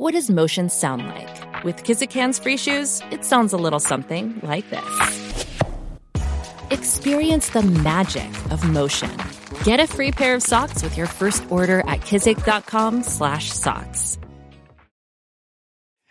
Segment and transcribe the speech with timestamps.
[0.00, 1.62] What does motion sound like?
[1.62, 5.46] With Kizikans free shoes, it sounds a little something like this.
[6.70, 9.14] Experience the magic of motion.
[9.62, 14.18] Get a free pair of socks with your first order at kizik.com/socks.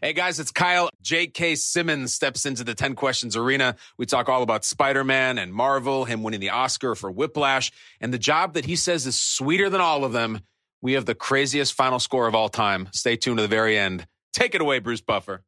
[0.03, 0.91] Hey guys, it's Kyle.
[1.01, 1.55] J.K.
[1.55, 3.75] Simmons steps into the 10 questions arena.
[3.97, 8.13] We talk all about Spider Man and Marvel, him winning the Oscar for Whiplash, and
[8.13, 10.41] the job that he says is sweeter than all of them.
[10.81, 12.87] We have the craziest final score of all time.
[12.93, 14.07] Stay tuned to the very end.
[14.31, 15.43] Take it away, Bruce Buffer.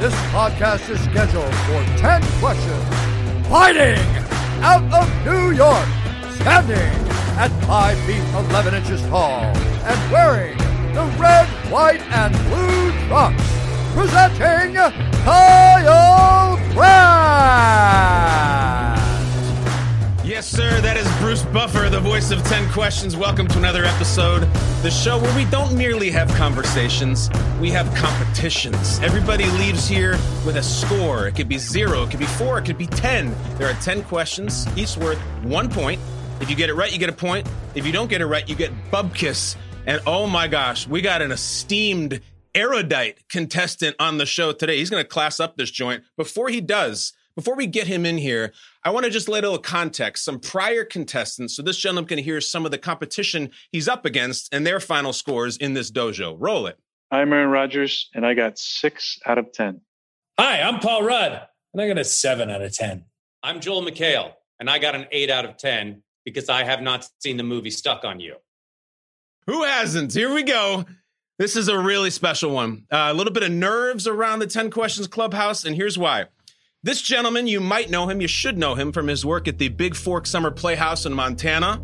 [0.00, 2.84] This podcast is scheduled for 10 questions.
[3.48, 4.04] Fighting
[4.62, 5.86] out of New York,
[6.40, 10.56] standing at 5 feet 11 inches tall, and wearing
[10.92, 13.44] the red, white, and blue trunks.
[13.94, 14.74] Presenting
[15.22, 18.12] Kyle Brandt!
[20.42, 20.80] Yes, sir.
[20.80, 23.16] That is Bruce Buffer, the voice of 10 Questions.
[23.16, 24.40] Welcome to another episode.
[24.82, 28.98] The show where we don't merely have conversations, we have competitions.
[29.04, 31.28] Everybody leaves here with a score.
[31.28, 33.32] It could be zero, it could be four, it could be 10.
[33.56, 36.00] There are 10 questions, each worth one point.
[36.40, 37.48] If you get it right, you get a point.
[37.76, 39.54] If you don't get it right, you get bubkiss.
[39.86, 42.20] And oh my gosh, we got an esteemed
[42.52, 44.78] erudite contestant on the show today.
[44.78, 46.02] He's going to class up this joint.
[46.16, 48.52] Before he does, before we get him in here,
[48.84, 52.18] I want to just lay a little context, some prior contestants, so this gentleman can
[52.18, 56.36] hear some of the competition he's up against and their final scores in this dojo.
[56.38, 56.78] Roll it.
[57.10, 59.80] I'm Aaron Rodgers, and I got six out of 10.
[60.38, 63.04] Hi, I'm Paul Rudd, and I got a seven out of 10.
[63.42, 67.06] I'm Joel McHale, and I got an eight out of 10 because I have not
[67.18, 68.36] seen the movie Stuck on You.
[69.46, 70.14] Who hasn't?
[70.14, 70.84] Here we go.
[71.38, 72.86] This is a really special one.
[72.90, 76.26] Uh, a little bit of nerves around the 10 Questions Clubhouse, and here's why.
[76.84, 79.70] This gentleman, you might know him, you should know him from his work at the
[79.70, 81.80] Bigfork Summer Playhouse in Montana.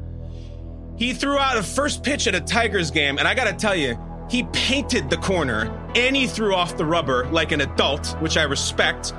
[0.97, 3.97] He threw out a first pitch at a Tigers game, and I gotta tell you,
[4.28, 8.42] he painted the corner and he threw off the rubber like an adult, which I
[8.42, 9.12] respect.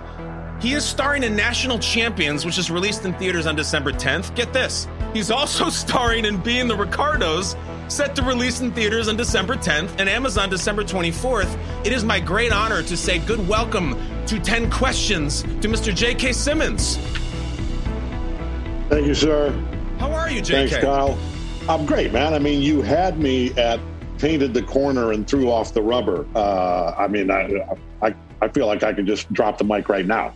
[0.59, 4.35] He is starring in National Champions, which is released in theaters on December 10th.
[4.35, 4.85] Get this.
[5.13, 7.55] He's also starring in Being the Ricardos,
[7.89, 11.57] set to release in theaters on December 10th and Amazon December 24th.
[11.85, 15.93] It is my great honor to say good welcome to 10 Questions to Mr.
[15.93, 16.33] J.K.
[16.33, 16.97] Simmons.
[18.89, 19.51] Thank you, sir.
[19.97, 20.69] How are you, J.K.?
[20.69, 21.17] Thanks, Kyle.
[21.67, 22.33] I'm great, man.
[22.33, 23.79] I mean, you had me at
[24.19, 26.27] painted the corner and threw off the rubber.
[26.35, 27.65] Uh, I mean, I,
[28.01, 30.33] I, I feel like I could just drop the mic right now.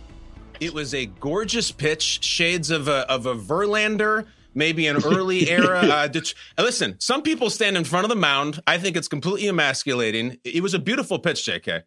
[0.58, 5.80] It was a gorgeous pitch, shades of a, of a Verlander, maybe an early era.
[5.80, 6.34] Uh, ditch.
[6.58, 8.60] Listen, some people stand in front of the mound.
[8.66, 10.38] I think it's completely emasculating.
[10.44, 11.82] It was a beautiful pitch, JK.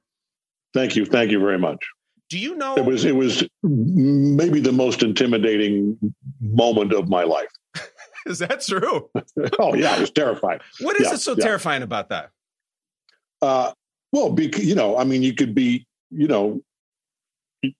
[0.73, 1.05] Thank you.
[1.05, 1.83] Thank you very much.
[2.29, 5.97] Do you know it was it was maybe the most intimidating
[6.41, 7.49] moment of my life.
[8.25, 9.09] Is that true?
[9.59, 10.61] oh yeah, I was terrified.
[10.81, 11.45] What is yeah, it so yeah.
[11.45, 12.31] terrifying about that?
[13.41, 13.71] Uh,
[14.11, 16.61] well, because you know, I mean, you could be, you know,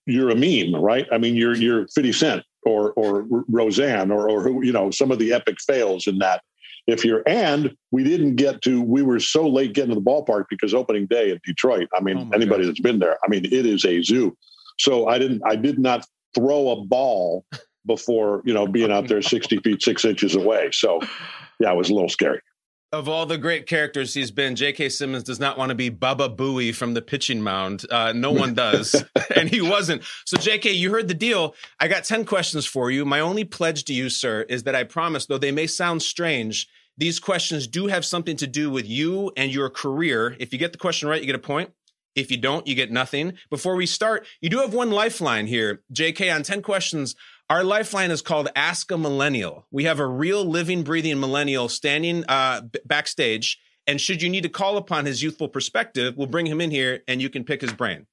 [0.06, 1.06] you're a meme, right?
[1.12, 5.12] I mean, you're you're Fifty Cent or or Roseanne or or who, you know, some
[5.12, 6.42] of the epic fails in that.
[6.86, 10.46] If you're and we didn't get to, we were so late getting to the ballpark
[10.50, 11.88] because opening day at Detroit.
[11.98, 12.68] I mean, Oh anybody gosh.
[12.68, 14.38] that's been there, I mean, it is a zoo.
[14.80, 16.06] So I didn't, I did not
[16.36, 17.44] throw a ball
[17.86, 20.70] before you know being out there 60 feet six inches away.
[20.72, 21.02] So
[21.60, 22.40] yeah, it was a little scary.
[22.94, 24.88] Of all the great characters he's been, J.K.
[24.88, 27.84] Simmons does not want to be Baba Booey from the pitching mound.
[27.92, 28.96] Uh, no one does.
[29.36, 30.04] and he wasn't.
[30.26, 31.54] So, J.K., you heard the deal.
[31.82, 33.04] I got 10 questions for you.
[33.04, 36.70] My only pledge to you, sir, is that I promise, though they may sound strange,
[36.98, 40.38] these questions do have something to do with you and your career.
[40.40, 41.72] If you get the question right, you get a point.
[42.16, 43.34] If you don't, you get nothing.
[43.50, 45.84] Before we start, you do have one lifeline here.
[45.94, 47.16] JK, on 10 questions,
[47.50, 49.66] our lifeline is called Ask a Millennial.
[49.72, 53.60] We have a real living, breathing millennial standing uh, b- backstage.
[53.86, 57.04] And should you need to call upon his youthful perspective, we'll bring him in here
[57.08, 58.06] and you can pick his brain.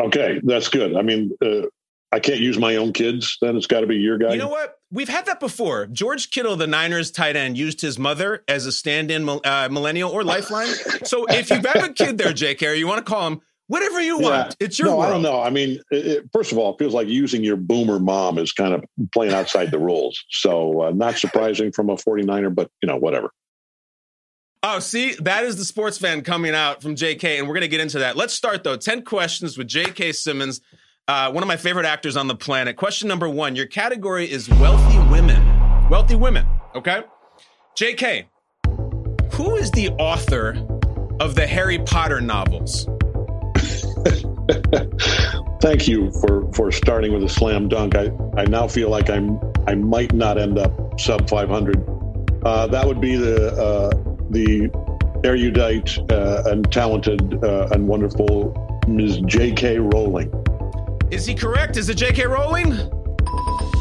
[0.00, 0.96] Okay, that's good.
[0.96, 1.66] I mean, uh,
[2.12, 3.38] I can't use my own kids.
[3.40, 4.32] Then it's got to be your guy.
[4.32, 4.78] You know what?
[4.90, 5.86] We've had that before.
[5.86, 10.10] George Kittle, the Niners tight end, used his mother as a stand in uh, millennial
[10.10, 10.72] or lifeline.
[11.04, 13.40] So if you have got a kid there, JK, or you want to call him
[13.70, 15.08] whatever you want, it's your no, world.
[15.08, 15.40] I don't know.
[15.40, 18.52] I mean, it, it- first of all, it feels like using your boomer mom is
[18.52, 18.84] kind of
[19.14, 20.22] playing outside the rules.
[20.28, 23.30] So uh, not surprising from a 49er, but you know, whatever.
[24.62, 27.68] Oh, see, that is the sports fan coming out from JK, and we're going to
[27.68, 28.16] get into that.
[28.16, 28.76] Let's start, though.
[28.76, 30.60] 10 questions with JK Simmons,
[31.08, 32.76] uh, one of my favorite actors on the planet.
[32.76, 35.88] Question number one Your category is wealthy women.
[35.88, 37.04] Wealthy women, okay?
[37.78, 38.26] JK,
[39.32, 40.66] who is the author
[41.20, 42.86] of the Harry Potter novels?
[45.60, 47.94] Thank you for for starting with a slam dunk.
[47.94, 51.76] I, I now feel like I'm I might not end up sub 500.
[52.44, 53.90] Uh, that would be the uh,
[54.30, 54.70] the
[55.24, 59.18] erudite uh, and talented uh, and wonderful Ms.
[59.26, 59.78] J.K.
[59.78, 60.32] Rowling.
[61.10, 61.76] Is he correct?
[61.76, 62.26] Is it J.K.
[62.26, 62.72] Rowling?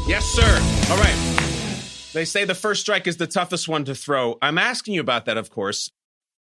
[0.08, 0.92] Yes, sir.
[0.92, 1.40] All right.
[2.14, 4.38] They say the first strike is the toughest one to throw.
[4.42, 5.92] I'm asking you about that, of course.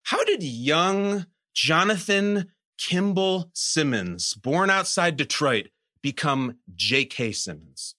[0.03, 5.69] How did young Jonathan Kimball Simmons, born outside Detroit,
[6.01, 7.31] become J.K.
[7.31, 7.95] Simmons?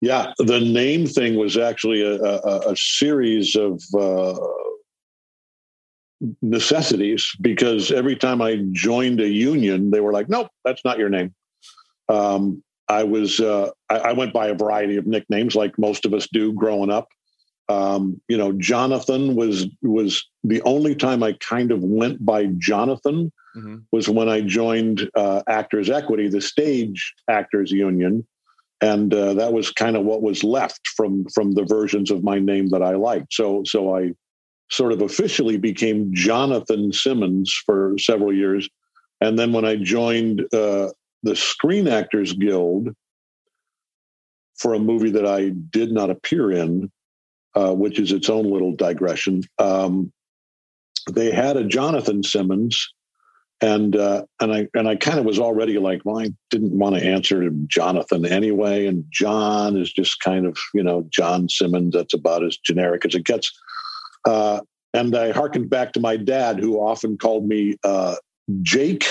[0.00, 4.38] Yeah, the name thing was actually a, a, a series of uh,
[6.42, 11.08] necessities because every time I joined a union, they were like, "Nope, that's not your
[11.08, 11.34] name."
[12.08, 16.14] Um, I was uh, I, I, went by a variety of nicknames, like most of
[16.14, 17.08] us do growing up.
[17.68, 23.30] Um, you know, Jonathan was was the only time I kind of went by Jonathan
[23.56, 23.76] mm-hmm.
[23.92, 28.26] was when I joined uh, Actors Equity, the stage actors union,
[28.80, 32.38] and uh, that was kind of what was left from from the versions of my
[32.38, 33.34] name that I liked.
[33.34, 34.12] So so I
[34.70, 38.68] sort of officially became Jonathan Simmons for several years,
[39.20, 40.88] and then when I joined uh,
[41.22, 42.94] the Screen Actors Guild
[44.56, 46.90] for a movie that I did not appear in
[47.54, 49.42] uh, which is its own little digression.
[49.58, 50.12] Um,
[51.10, 52.92] they had a Jonathan Simmons,
[53.60, 56.96] and uh, and I and I kind of was already like, well, I didn't want
[56.96, 61.94] to answer to Jonathan anyway, and John is just kind of you know John Simmons.
[61.94, 63.50] That's about as generic as it gets.
[64.24, 64.60] Uh,
[64.94, 68.16] and I harkened back to my dad, who often called me uh,
[68.62, 69.04] Jake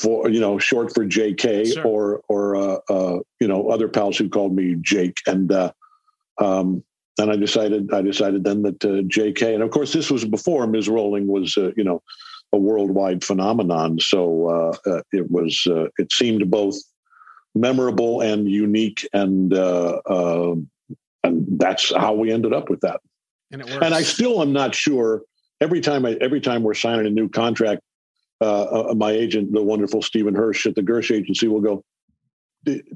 [0.00, 1.72] for you know short for J.K.
[1.72, 1.86] Sure.
[1.86, 5.72] or or uh, uh, you know other pals who called me Jake, and uh,
[6.38, 6.82] um,
[7.18, 9.54] and I decided I decided then that uh, J.K.
[9.54, 10.88] and of course this was before Ms.
[10.88, 12.02] Rowling was uh, you know
[12.52, 13.98] a worldwide phenomenon.
[14.00, 16.76] So uh, uh it was uh, it seemed both
[17.54, 20.00] memorable and unique, and uh,
[21.22, 23.00] and that's how we ended up with that.
[23.52, 25.22] And, and I still am not sure.
[25.60, 27.82] Every time I every time we're signing a new contract,
[28.40, 31.84] my agent, the wonderful Stephen Hirsch at the Gersh Agency, will go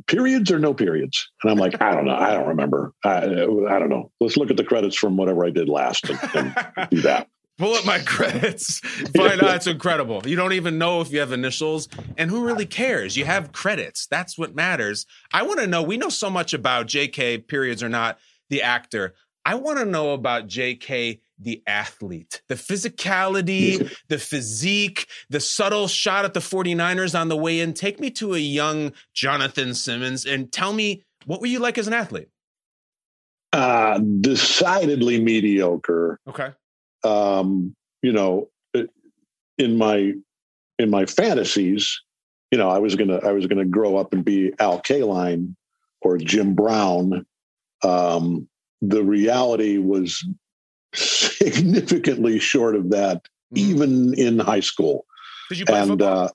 [0.07, 1.31] periods or no periods?
[1.43, 2.15] And I'm like, I don't know.
[2.15, 2.93] I don't remember.
[3.05, 4.11] I, I don't know.
[4.21, 7.29] Let's look at the credits from whatever I did last and, and do that.
[7.59, 8.79] Pull up my credits.
[9.17, 10.23] Find out it's incredible.
[10.25, 11.89] You don't even know if you have initials.
[12.17, 13.17] And who really cares?
[13.17, 14.07] You have credits.
[14.07, 15.07] That's what matters.
[15.33, 15.83] I want to know.
[15.83, 18.19] We know so much about JK, periods or not,
[18.49, 19.15] the actor.
[19.45, 26.25] I want to know about JK the athlete, the physicality, the physique, the subtle shot
[26.25, 27.75] at the 49ers on the way in.
[27.75, 31.87] Take me to a young Jonathan Simmons and tell me what were you like as
[31.87, 32.29] an athlete?
[33.53, 36.19] Uh, decidedly mediocre.
[36.29, 36.51] Okay.
[37.05, 38.49] Um, you know,
[39.59, 40.15] in my
[40.79, 42.01] in my fantasies,
[42.51, 45.55] you know, I was gonna I was gonna grow up and be Al Kaline
[46.01, 47.27] or Jim Brown.
[47.83, 48.49] Um,
[48.81, 50.25] the reality was
[50.95, 53.23] significantly short of that,
[53.55, 53.71] mm-hmm.
[53.71, 55.07] even in high school.
[55.49, 56.29] Did you play and uh,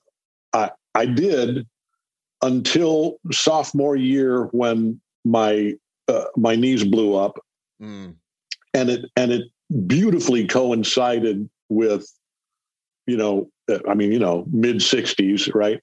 [0.52, 1.66] I I did
[2.42, 5.74] until sophomore year when my
[6.08, 7.38] uh, my knees blew up,
[7.82, 8.14] mm.
[8.74, 9.44] and it and it
[9.86, 12.06] beautifully coincided with,
[13.06, 15.80] you know, uh, I mean, you know, mid '60s, right?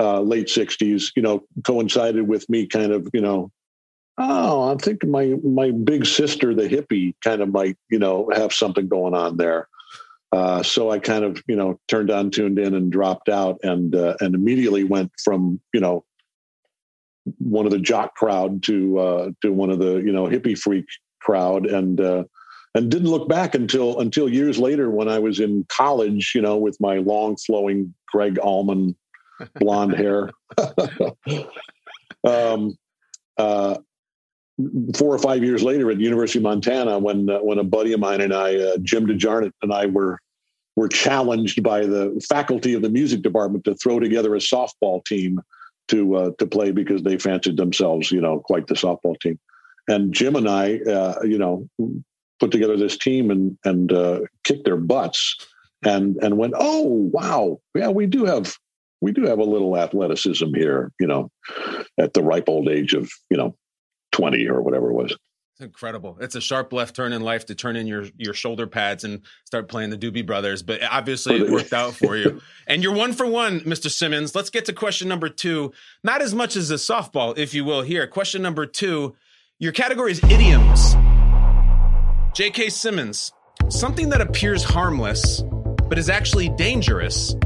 [0.00, 3.50] Uh, late '60s, you know, coincided with me kind of, you know,
[4.18, 8.52] oh, I think my my big sister, the hippie, kind of might you know have
[8.52, 9.68] something going on there.
[10.32, 13.94] Uh, so I kind of you know turned on, tuned in, and dropped out, and
[13.94, 16.04] uh, and immediately went from you know
[17.38, 20.86] one of the jock crowd to uh, to one of the you know hippie freak
[21.20, 22.24] crowd, and uh,
[22.74, 26.56] and didn't look back until until years later when I was in college, you know,
[26.56, 28.96] with my long flowing Gregg Allman
[29.56, 30.30] blonde hair.
[32.24, 32.76] um,
[33.36, 33.78] uh,
[34.94, 38.00] four or five years later at University of Montana, when uh, when a buddy of
[38.00, 40.18] mine and I, uh, Jim DeJarnett, and I were
[40.76, 45.40] were challenged by the faculty of the music department to throw together a softball team
[45.88, 49.38] to uh, to play because they fancied themselves, you know, quite the softball team.
[49.88, 51.68] And Jim and I, uh, you know,
[52.40, 55.36] put together this team and and uh, kicked their butts,
[55.84, 58.56] and and went, oh wow, yeah, we do have
[59.00, 61.30] we do have a little athleticism here, you know,
[61.98, 63.56] at the ripe old age of you know
[64.14, 65.10] 20 or whatever it was.
[65.10, 66.16] It's incredible.
[66.20, 69.20] It's a sharp left turn in life to turn in your your shoulder pads and
[69.44, 70.64] start playing the Doobie Brothers.
[70.64, 72.40] But obviously, it worked out for you.
[72.66, 73.90] And you're one for one, Mr.
[73.90, 74.34] Simmons.
[74.34, 75.72] Let's get to question number two.
[76.02, 77.82] Not as much as a softball, if you will.
[77.82, 79.14] Here, question number two.
[79.58, 80.94] Your category is idioms.
[82.34, 82.70] J.K.
[82.70, 83.32] Simmons.
[83.68, 85.42] Something that appears harmless
[85.88, 87.36] but is actually dangerous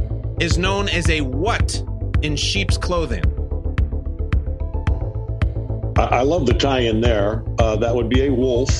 [0.40, 1.82] is known as a what
[2.22, 3.37] in sheep's clothing?
[5.98, 7.44] I, love the tie-in there.
[7.58, 8.70] Uh, that would be a wolf.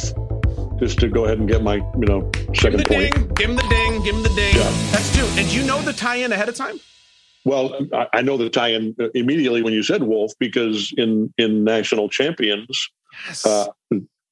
[0.78, 3.14] Just to go ahead and get my, you know, second give him the point.
[3.14, 4.02] Ding, give him the ding.
[4.04, 4.54] Give him the ding.
[4.54, 4.70] Yeah.
[4.92, 5.25] That's two.
[5.40, 6.78] And do you know the tie-in ahead of time?
[7.44, 12.08] Well, I, I know the tie-in immediately when you said wolf because in in national
[12.10, 12.88] champions
[13.26, 13.44] Yes.
[13.46, 13.66] uh,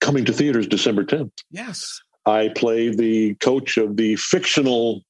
[0.01, 1.33] coming to theaters December 10th.
[1.51, 2.01] yes.
[2.27, 5.03] I play the coach of the fictional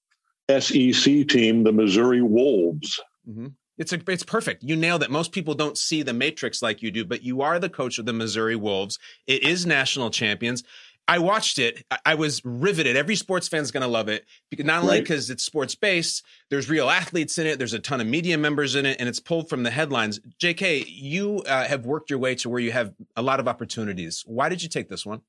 [0.51, 3.01] SEC team, the Missouri Wolves.
[3.27, 4.63] hmm It's a, it's perfect.
[4.63, 5.11] You nailed it.
[5.11, 8.07] Most people don't see the matrix like you do, but you are the coach of
[8.07, 8.99] the Missouri Wolves.
[9.27, 10.63] It is national champions.
[11.09, 11.85] I watched it.
[12.05, 12.97] I- was riveted.
[12.97, 15.03] Every sports fan's going to love it because not only Right.
[15.05, 17.59] because it's sports based, there's real athletes in it.
[17.59, 20.19] There's a ton of media members in it, and it's pulled from the headlines.
[20.41, 24.25] J.K., you uh, have worked your way to where you have a lot of opportunities.
[24.27, 25.21] Why did you take this one?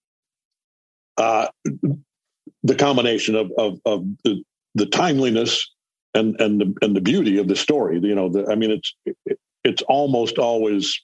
[1.18, 1.48] Uh,
[2.63, 4.44] the combination of of, of the,
[4.75, 5.70] the timeliness
[6.18, 8.00] and and the and the beauty of the story.
[8.02, 11.00] You know, the, I mean, it's it, it's almost always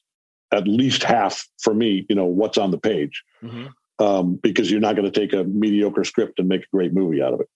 [0.51, 2.05] at least half for me.
[2.10, 3.24] You know, what's on the page.
[4.00, 7.22] um, because you're not going to take a mediocre script and make a great movie
[7.22, 7.50] out of it.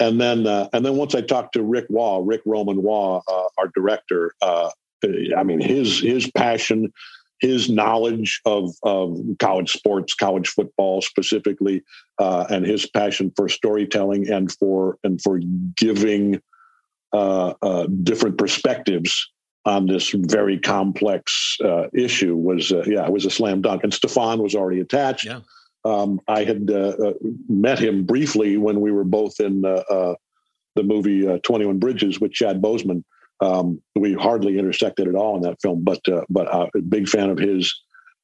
[0.00, 3.44] And then, uh, and then once I talked to Rick Waugh, Rick Roman Waugh, uh,
[3.58, 4.70] our director, uh,
[5.36, 6.92] I mean, his his passion,
[7.40, 11.82] his knowledge of, of college sports, college football specifically,
[12.18, 15.40] uh, and his passion for storytelling and for and for
[15.76, 16.40] giving
[17.12, 19.30] uh, uh, different perspectives
[19.64, 23.84] on this very complex uh, issue was, uh, yeah, it was a slam dunk.
[23.84, 25.24] And Stephan was already attached.
[25.24, 25.40] Yeah.
[25.84, 27.12] Um, I had uh, uh,
[27.48, 30.14] met him briefly when we were both in uh, uh,
[30.76, 33.02] the movie uh, Twenty One Bridges with Chad Boseman.
[33.40, 37.08] Um, we hardly intersected at all in that film, but uh, but uh, a big
[37.08, 37.74] fan of his.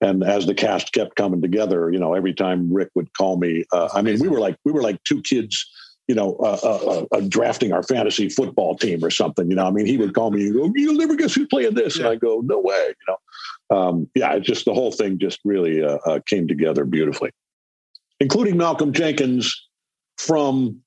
[0.01, 3.65] And as the cast kept coming together, you know, every time Rick would call me,
[3.73, 5.69] uh, I mean, we were like we were like two kids,
[6.09, 9.49] you know, uh, uh, uh, drafting our fantasy football team or something.
[9.51, 11.75] You know, I mean, he would call me and go, "You'll never guess who's playing
[11.75, 13.77] this," and I go, "No way," you know.
[13.77, 17.31] Um, yeah, just the whole thing just really uh, uh, came together beautifully,
[18.21, 19.69] including Malcolm Jenkins
[20.17, 20.81] from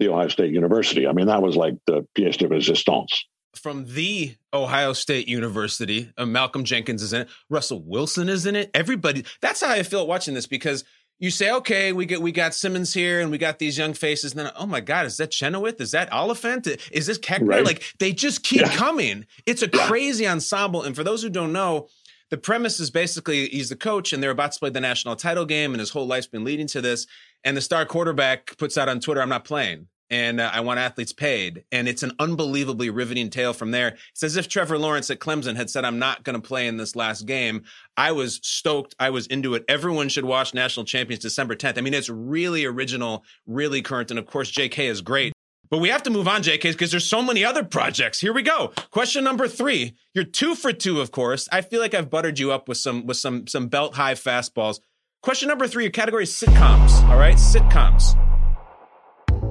[0.00, 1.06] the Ohio State University.
[1.06, 3.12] I mean, that was like the pièce de résistance.
[3.54, 6.12] from the Ohio State University.
[6.16, 7.28] Uh, Malcolm Jenkins is in it.
[7.48, 8.70] Russell Wilson is in it.
[8.74, 9.24] Everybody.
[9.40, 10.84] That's how I feel watching this because
[11.20, 14.32] you say, okay, we get we got Simmons here and we got these young faces.
[14.32, 15.80] And then, oh my God, is that Chenoweth?
[15.80, 16.66] Is that Olyphant?
[16.90, 17.46] Is this Koechner?
[17.48, 17.64] Right.
[17.64, 18.74] Like they just keep Yeah.
[18.74, 19.26] coming.
[19.46, 20.82] It's a crazy ensemble.
[20.82, 21.88] And for those who don't know,
[22.30, 25.44] the premise is basically he's the coach and they're about to play the national title
[25.44, 27.06] game and his whole life's been leading to this.
[27.44, 29.88] And the star quarterback puts out on Twitter, I'm not playing.
[30.10, 31.64] And uh, I want athletes paid.
[31.70, 33.96] And it's an unbelievably riveting tale from there.
[34.10, 36.76] It's as if Trevor Lawrence at Clemson had said, I'm not going to play in
[36.76, 37.62] this last game.
[37.96, 38.94] I was stoked.
[38.98, 39.64] I was into it.
[39.68, 41.78] Everyone should watch National Champions December 10th.
[41.78, 44.10] I mean, it's really original, really current.
[44.10, 45.32] And of course, JK is great.
[45.70, 48.20] But we have to move on, JK, because there's so many other projects.
[48.20, 48.72] Here we go.
[48.90, 49.94] Question number three.
[50.14, 51.48] You're two for two, of course.
[51.52, 54.80] I feel like I've buttered you up with some with some some belt high fastballs.
[55.22, 55.84] Question number three.
[55.84, 57.08] Your category is sitcoms.
[57.08, 58.16] All right, sitcoms.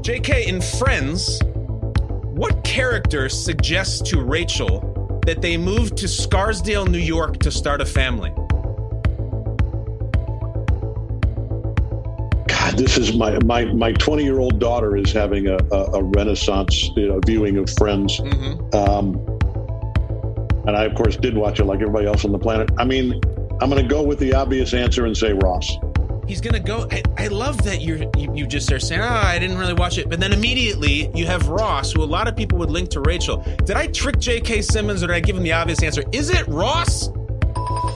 [0.01, 1.41] JK in Friends,
[2.33, 7.85] what character suggests to Rachel that they move to Scarsdale, New York, to start a
[7.85, 8.31] family?
[12.47, 16.03] God, this is my my my twenty year old daughter is having a, a, a
[16.03, 18.75] renaissance you know, viewing of Friends, Mm-hmm.
[18.75, 19.15] um,
[20.67, 22.69] and I of course did watch it like everybody else on the planet.
[22.77, 23.19] I mean,
[23.61, 25.69] I'm going to go with the obvious answer and say Ross.
[26.29, 26.87] He's gonna go.
[26.91, 29.97] I, I love that you're you, you just are saying, "Oh, I didn't really watch
[29.97, 33.01] it," but then immediately you have Ross, who a lot of people would link to
[33.01, 33.43] Rachel.
[33.65, 34.61] Did I trick J.K.
[34.61, 36.03] Simmons, or did I give him the obvious answer?
[36.11, 37.09] Is it Ross?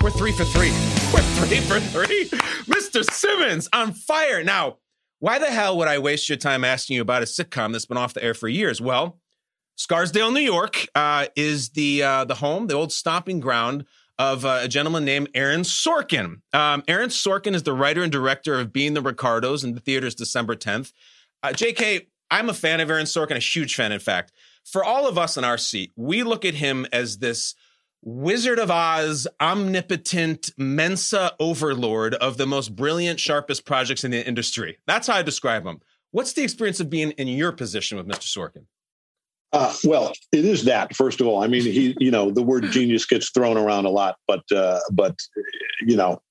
[0.02, 0.72] We're three for three.
[1.14, 2.28] We're three for three.
[2.66, 3.04] Mr.
[3.04, 4.44] Simmons on fire.
[4.44, 4.78] Now,
[5.20, 7.98] why the hell would I waste your time asking you about a sitcom that's been
[7.98, 8.82] off the air for years?
[8.82, 9.20] Well,
[9.76, 13.86] Scarsdale, New York, uh, is the uh, the home, the old stomping ground
[14.20, 16.42] of uh, a gentleman named Aaron Sorkin.
[16.54, 20.16] Um, Aaron Sorkin is the writer and director of Being the Ricardos in the theaters
[20.16, 20.94] December 10th.
[21.42, 24.32] Uh, JK, I'm a fan of Aaron Sorkin, a huge fan, in fact.
[24.64, 27.56] For all of us in our seat, we look at him as this
[28.06, 34.78] Wizard of Oz, omnipotent Mensa overlord of the most brilliant, sharpest projects in the industry.
[34.88, 35.80] That's how I describe him.
[36.12, 38.28] What's the experience of being in your position with Mr.
[38.28, 38.66] Sorkin?
[39.54, 41.44] Uh, well, it is that first of all.
[41.44, 44.80] I mean, he, you know, the word genius gets thrown around a lot, but, uh,
[44.92, 45.16] but,
[45.82, 46.22] you know,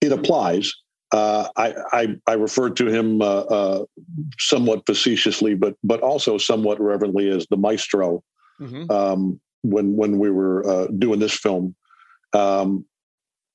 [0.00, 0.72] it applies.
[1.12, 3.84] Uh, I, I, I refer to him uh, uh,
[4.38, 8.22] somewhat facetiously, but but also somewhat reverently as the maestro.
[8.60, 8.90] Mm-hmm.
[8.90, 11.76] Um, when when we were uh, doing this film,
[12.32, 12.84] um,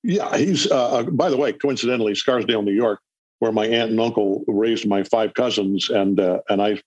[0.03, 0.71] yeah, he's.
[0.71, 2.99] Uh, by the way, coincidentally, Scarsdale, New York,
[3.41, 6.79] where my aunt and uncle raised my five cousins, and and I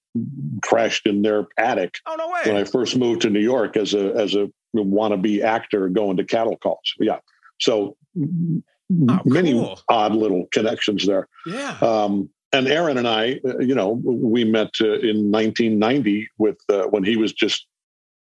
[0.62, 1.96] crashed in their attic.
[2.06, 2.42] Oh no way!
[2.44, 6.24] When I first moved to New York as a as a wannabe actor going to
[6.24, 6.94] cattle calls.
[7.00, 7.18] Yeah,
[7.60, 9.80] so oh, many cool.
[9.88, 11.26] odd little connections there.
[11.44, 11.76] Yeah.
[11.82, 16.84] Um, and Aaron and I, uh, you know, we met uh, in 1990 with uh,
[16.84, 17.66] when he was just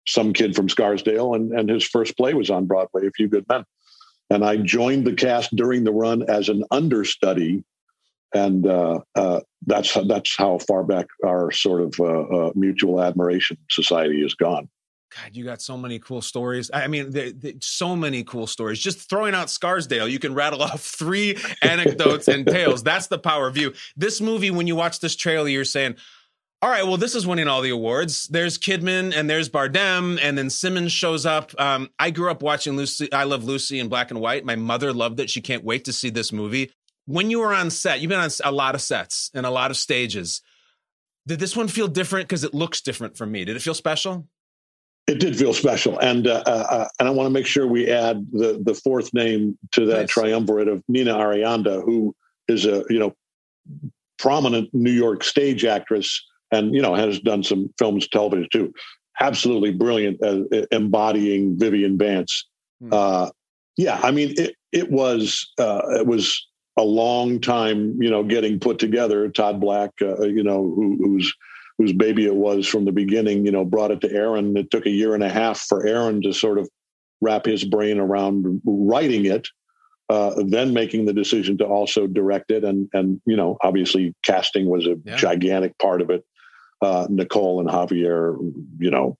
[0.06, 3.47] some kid from Scarsdale, and and his first play was on Broadway, A Few Good
[3.49, 3.64] Men.
[4.28, 7.64] And I joined the cast during the run as an understudy,
[8.35, 14.23] and uh, uh, that's that's how far back our sort of uh, mutual admiration society
[14.23, 14.68] has gone.
[15.16, 16.70] God, you got so many cool stories.
[16.73, 17.14] I mean,
[17.61, 18.78] so many cool stories.
[18.78, 22.82] Just throwing out Scarsdale, you can rattle off three anecdotes and tales.
[22.82, 23.73] That's the power of you.
[23.97, 25.97] This movie, when you watch this trailer, you're saying,
[26.61, 28.26] all right, well, this is winning all the awards.
[28.26, 31.52] There's Kidman and there's Bardem, and then Simmons shows up.
[31.58, 33.11] Um, I grew up watching Lucy.
[33.12, 34.44] I love Lucy in black and white.
[34.44, 35.30] My mother loved it.
[35.30, 36.73] She can't wait to see this movie.
[37.09, 39.71] When you were on set, you've been on a lot of sets and a lot
[39.71, 40.43] of stages.
[41.27, 43.47] Did this one feel different because it looks different for me?
[43.47, 44.29] Did it feel special?
[45.07, 47.88] It did feel special, and uh, uh, uh, and I want to make sure we
[47.88, 50.11] add the the fourth name to that nice.
[50.11, 52.15] triumvirate of Nina Arianda, who
[52.47, 53.15] is a you know
[54.19, 56.23] prominent New York stage actress,
[56.53, 58.75] and you know has done some films, television too.
[59.19, 62.47] Absolutely brilliant, uh, embodying Vivian Vance.
[62.83, 62.93] Hmm.
[62.93, 63.31] Uh,
[63.79, 64.57] yeah, I mean it.
[64.73, 66.47] It was uh, it was
[66.78, 69.28] a long time, you know, getting put together.
[69.28, 71.35] Todd Black, you know, who, who's
[71.78, 74.56] whose baby it was from the beginning, you know, brought it to Aaron.
[74.56, 76.68] It took a year and a half for Aaron to sort of
[77.20, 79.49] wrap his brain around writing it,
[80.08, 82.64] uh, then making the decision to also direct it.
[82.64, 85.16] And, and you know, obviously casting was a yeah.
[85.16, 86.25] gigantic part of it.
[86.82, 88.37] Uh, Nicole and Javier,
[88.78, 89.16] you know,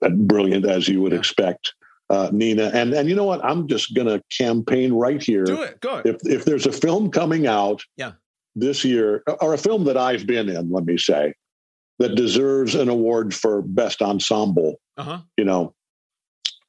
[0.00, 1.18] brilliant as you would yeah.
[1.18, 1.74] expect.
[2.10, 3.42] Uh, Nina and and you know what?
[3.44, 5.44] I'm just going to campaign right here.
[5.44, 5.80] Do it.
[5.80, 8.12] Go If if there's a film coming out, yeah
[8.56, 11.34] this year, or a film that I've been in, let me say,
[11.98, 14.80] that deserves an award for best ensemble.
[14.96, 15.20] Uh-huh.
[15.36, 15.74] You know,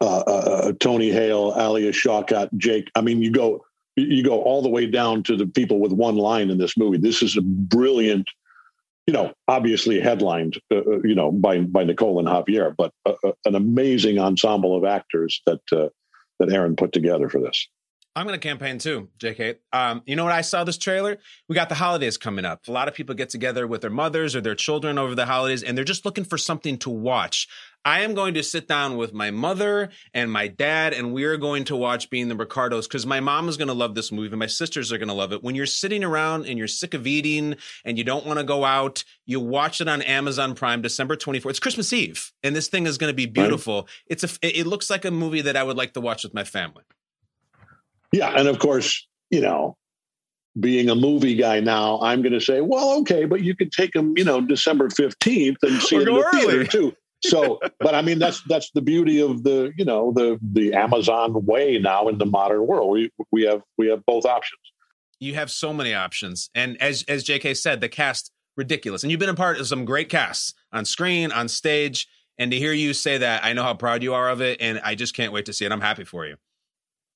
[0.01, 0.31] uh, uh,
[0.67, 2.89] uh Tony Hale, Alia Shawkat, Jake.
[2.95, 3.63] I mean, you go
[3.95, 6.97] you go all the way down to the people with one line in this movie.
[6.97, 8.27] This is a brilliant,
[9.07, 12.91] you know, obviously headlined, uh, uh you know, by by Nicole and Javier, but
[13.45, 15.89] an amazing ensemble of actors that uh,
[16.39, 17.67] that Aaron put together for this.
[18.15, 19.57] I'm going to campaign too, JK.
[19.73, 20.31] Um, you know what?
[20.31, 21.17] I saw this trailer.
[21.49, 22.65] We got the holidays coming up.
[22.67, 25.63] A lot of people get together with their mothers or their children over the holidays,
[25.63, 27.49] and they're just looking for something to watch.
[27.83, 31.35] I am going to sit down with my mother and my dad, and we are
[31.35, 34.29] going to watch Being the Ricardos because my mom is going to love this movie.
[34.29, 35.43] And my sisters are going to love it.
[35.43, 38.63] When you're sitting around and you're sick of eating and you don't want to go
[38.63, 41.49] out, you watch it on Amazon Prime, December 24th.
[41.49, 43.81] It's Christmas Eve, and this thing is going to be beautiful.
[43.81, 43.89] Right.
[44.07, 44.59] It's a.
[44.59, 46.83] It looks like a movie that I would like to watch with my family.
[48.15, 49.75] Yeah, and of course, you know,
[50.57, 53.91] being a movie guy now, I'm going to say, well, okay, but you could take
[53.91, 56.93] them, you know, December 15th and see it in the theater too.
[57.25, 61.45] So, but I mean, that's that's the beauty of the, you know, the the Amazon
[61.45, 62.91] way now in the modern world.
[62.91, 64.61] We we have we have both options.
[65.19, 67.55] You have so many options, and as as J.K.
[67.55, 71.33] said, the cast ridiculous, and you've been a part of some great casts on screen,
[71.33, 74.41] on stage, and to hear you say that, I know how proud you are of
[74.41, 75.71] it, and I just can't wait to see it.
[75.73, 76.37] I'm happy for you.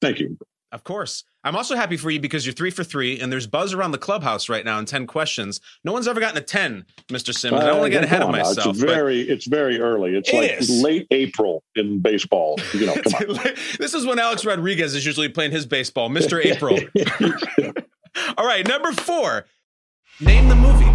[0.02, 0.38] Thank you.
[0.72, 1.24] Of course.
[1.44, 3.98] I'm also happy for you because you're three for three, and there's buzz around the
[3.98, 5.60] clubhouse right now in 10 questions.
[5.84, 7.34] No one's ever gotten a 10, Mr.
[7.34, 7.64] Simmons.
[7.64, 8.76] Uh, I don't want to get ahead of myself.
[8.76, 10.16] It's very, it's very early.
[10.16, 10.70] It's it like is.
[10.82, 12.60] late April in baseball.
[12.74, 13.40] You know, come on.
[13.80, 16.44] this is when Alex Rodriguez is usually playing his baseball, Mr.
[16.46, 16.78] April.
[18.38, 19.46] All right, number four.
[20.20, 20.86] Name the movie.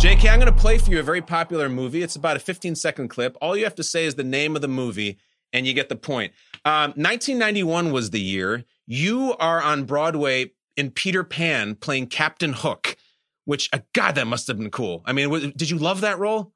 [0.00, 2.02] JK, I'm going to play for you a very popular movie.
[2.02, 3.36] It's about a 15 second clip.
[3.42, 5.18] All you have to say is the name of the movie,
[5.52, 6.32] and you get the point.
[6.64, 8.64] Um, 1991 was the year.
[8.86, 12.96] You are on Broadway in Peter Pan playing Captain Hook,
[13.44, 15.02] which, uh, God, that must have been cool.
[15.06, 16.52] I mean, w- did you love that role?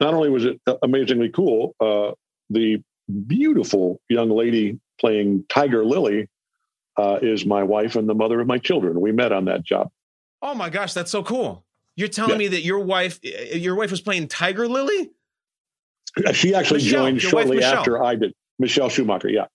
[0.00, 2.12] Not only was it amazingly cool, uh,
[2.50, 2.82] the
[3.26, 6.28] beautiful young lady playing Tiger Lily
[6.96, 9.00] uh, is my wife and the mother of my children.
[9.00, 9.90] We met on that job.
[10.42, 11.64] Oh my gosh, that's so cool!
[11.96, 12.38] You're telling yeah.
[12.38, 15.10] me that your wife, your wife was playing Tiger Lily?
[16.32, 18.34] She actually Michelle, joined shortly after I did.
[18.58, 19.46] Michelle Schumacher, yeah.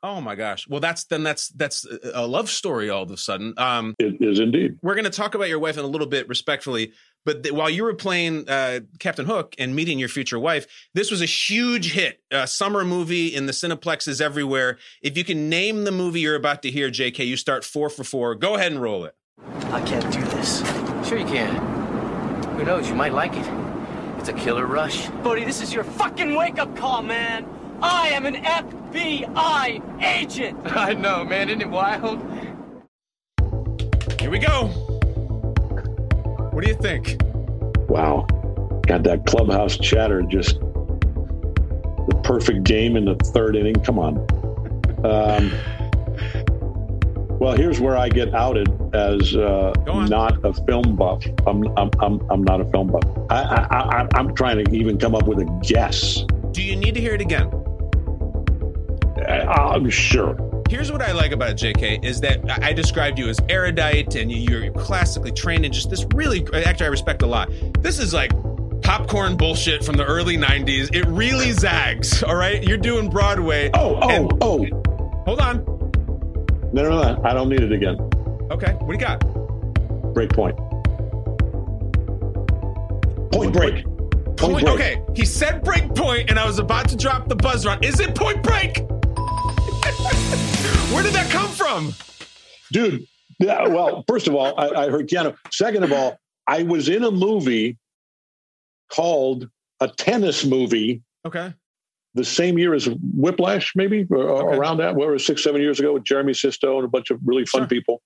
[0.00, 0.68] Oh my gosh.
[0.68, 3.52] Well, that's then that's that's a love story all of a sudden.
[3.56, 4.78] Um, It is indeed.
[4.80, 6.92] we're going to talk about your wife in a little bit respectfully,
[7.24, 11.10] but th- while you were playing uh, Captain Hook and meeting your future wife, this
[11.10, 14.78] was a huge hit, a summer movie in the cineplexes everywhere.
[15.02, 18.04] If you can name the movie you're about to hear, JK, you start four for
[18.04, 18.36] four.
[18.36, 19.16] Go ahead and roll it.
[19.72, 20.60] I can't do this.
[21.08, 21.56] Sure you can.
[22.56, 22.88] Who knows?
[22.88, 23.46] You might like it.
[24.20, 25.08] It's a killer rush.
[25.24, 27.44] Buddy, this is your fucking wake-up call, man.
[27.80, 30.58] I am an FBI agent.
[30.64, 31.48] I know, man.
[31.48, 32.20] Isn't it wild?
[34.20, 34.66] Here we go.
[36.52, 37.16] What do you think?
[37.88, 38.26] Wow.
[38.86, 43.76] Got that clubhouse chatter just the perfect game in the third inning.
[43.76, 44.18] Come on.
[45.04, 45.52] Um,
[47.38, 51.24] well, here's where I get outed as uh, not a film buff.
[51.46, 53.04] I'm, I'm, I'm, I'm not a film buff.
[53.30, 56.24] I, I, I, I'm trying to even come up with a guess.
[56.50, 57.48] Do you need to hear it again?
[59.26, 60.36] I'm sure.
[60.68, 64.60] Here's what I like about JK, is that I described you as erudite and you-
[64.60, 67.50] you're classically trained in just this really, actor I respect a lot.
[67.80, 68.32] This is like
[68.82, 70.90] popcorn bullshit from the early 90s.
[70.92, 72.62] It really zags, all right?
[72.62, 73.70] You're doing Broadway.
[73.74, 74.66] Oh, oh, And- oh.
[75.26, 75.64] Hold on.
[76.72, 77.20] No, no, no.
[77.24, 77.96] I don't need it again.
[78.50, 79.20] Okay, what do you got?
[80.14, 80.56] Break point.
[83.32, 83.84] Point break.
[83.84, 84.74] Point Point, break.
[84.74, 87.82] okay, he said break point, and I was about to drop the buzzer on.
[87.82, 88.82] Is it point break?
[89.88, 91.92] Where did that come from?
[92.72, 93.06] dude.
[93.40, 95.34] Yeah, well, first of all, I, I heard Keanu.
[95.52, 97.78] Second of all, I was in a movie
[98.90, 99.48] called
[99.80, 101.54] a tennis movie Okay.
[102.14, 104.56] the same year as Whiplash, maybe or Okay.
[104.56, 107.10] around that, where it was six, seven years ago with Jeremy Sisto and a bunch
[107.10, 107.68] of really fun Sure.
[107.68, 108.02] people,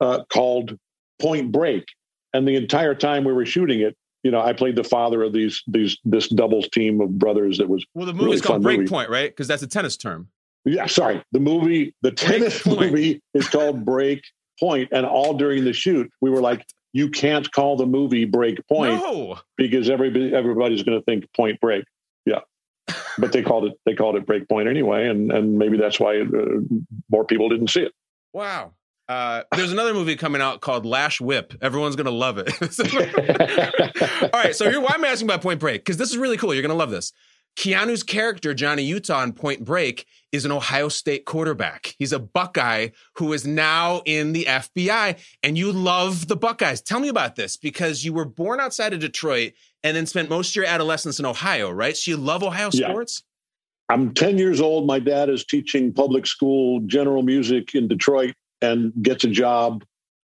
[0.00, 0.78] uh, called
[1.20, 1.84] Point Break.
[2.32, 5.32] And the entire time we were shooting it, you know, I played the father of
[5.34, 8.62] these these this doubles team of brothers that was Well, the Really movie's called fun
[8.62, 9.06] Break movie.
[9.08, 9.30] Right?
[9.30, 10.28] Because that's a tennis term.
[10.64, 11.22] Yeah, sorry.
[11.32, 14.22] The movie, the tennis movie is called Break
[14.58, 18.66] Point, and all during the shoot, we were like, "You can't call the movie Break
[18.68, 19.38] Point No.
[19.56, 21.84] because everybody everybody's going to think Point Break."
[22.24, 22.40] Yeah,
[23.18, 26.20] but they called it they called it Break Point anyway, and and maybe that's why
[26.20, 26.24] uh,
[27.10, 27.92] more people didn't see it.
[28.32, 28.72] Wow.
[29.06, 31.52] Uh, there's another movie coming out called Lash Whip.
[31.60, 32.50] Everyone's gonna love it.
[34.32, 35.82] All right, so here why am I asking about Point Break?
[35.84, 36.54] Because this is really cool.
[36.54, 37.12] You're gonna love this.
[37.56, 41.94] Keanu's character, Johnny Utah in Point Break, is an Ohio State quarterback.
[41.98, 46.80] He's a Buckeye who is now in the FBI, and you love the Buckeyes.
[46.80, 49.52] Tell me about this because you were born outside of Detroit
[49.84, 51.96] and then spent most of your adolescence in Ohio, right?
[51.96, 52.88] So you love Ohio Yeah.
[52.90, 53.22] sports?
[53.88, 54.86] I'm 10 years old.
[54.86, 59.84] My dad is teaching public school general music in Detroit and gets a job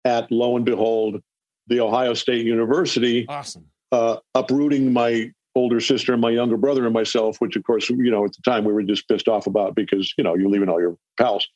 [0.05, 1.21] at, lo and behold,
[1.67, 3.27] the Ohio State University.
[3.29, 3.67] Awesome.
[3.93, 8.11] uh, uprooting my older sister and my younger brother and myself, which of course, you
[8.11, 10.69] know, at the time we were just pissed off about because, you know, you're leaving
[10.69, 11.47] all your pals.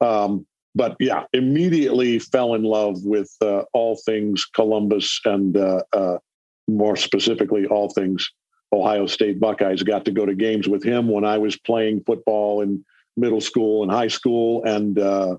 [0.00, 6.18] Um, but yeah, immediately fell in love with uh, all things Columbus and uh, uh,
[6.68, 8.28] more specifically, all things
[8.72, 9.82] Ohio State Buckeyes.
[9.82, 12.84] Got to go to games with him when I was playing football in
[13.16, 14.64] middle school and high school.
[14.64, 15.36] And uh,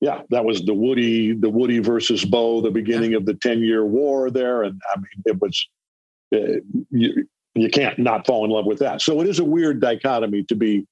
[0.00, 3.84] yeah, that was the Woody, the Woody versus Bo, the beginning of the 10 year
[3.84, 4.62] war there.
[4.62, 5.68] And I mean, it was,
[6.34, 6.60] uh,
[6.90, 9.00] you, you can't not fall in love with that.
[9.02, 10.86] So it is a weird dichotomy to be,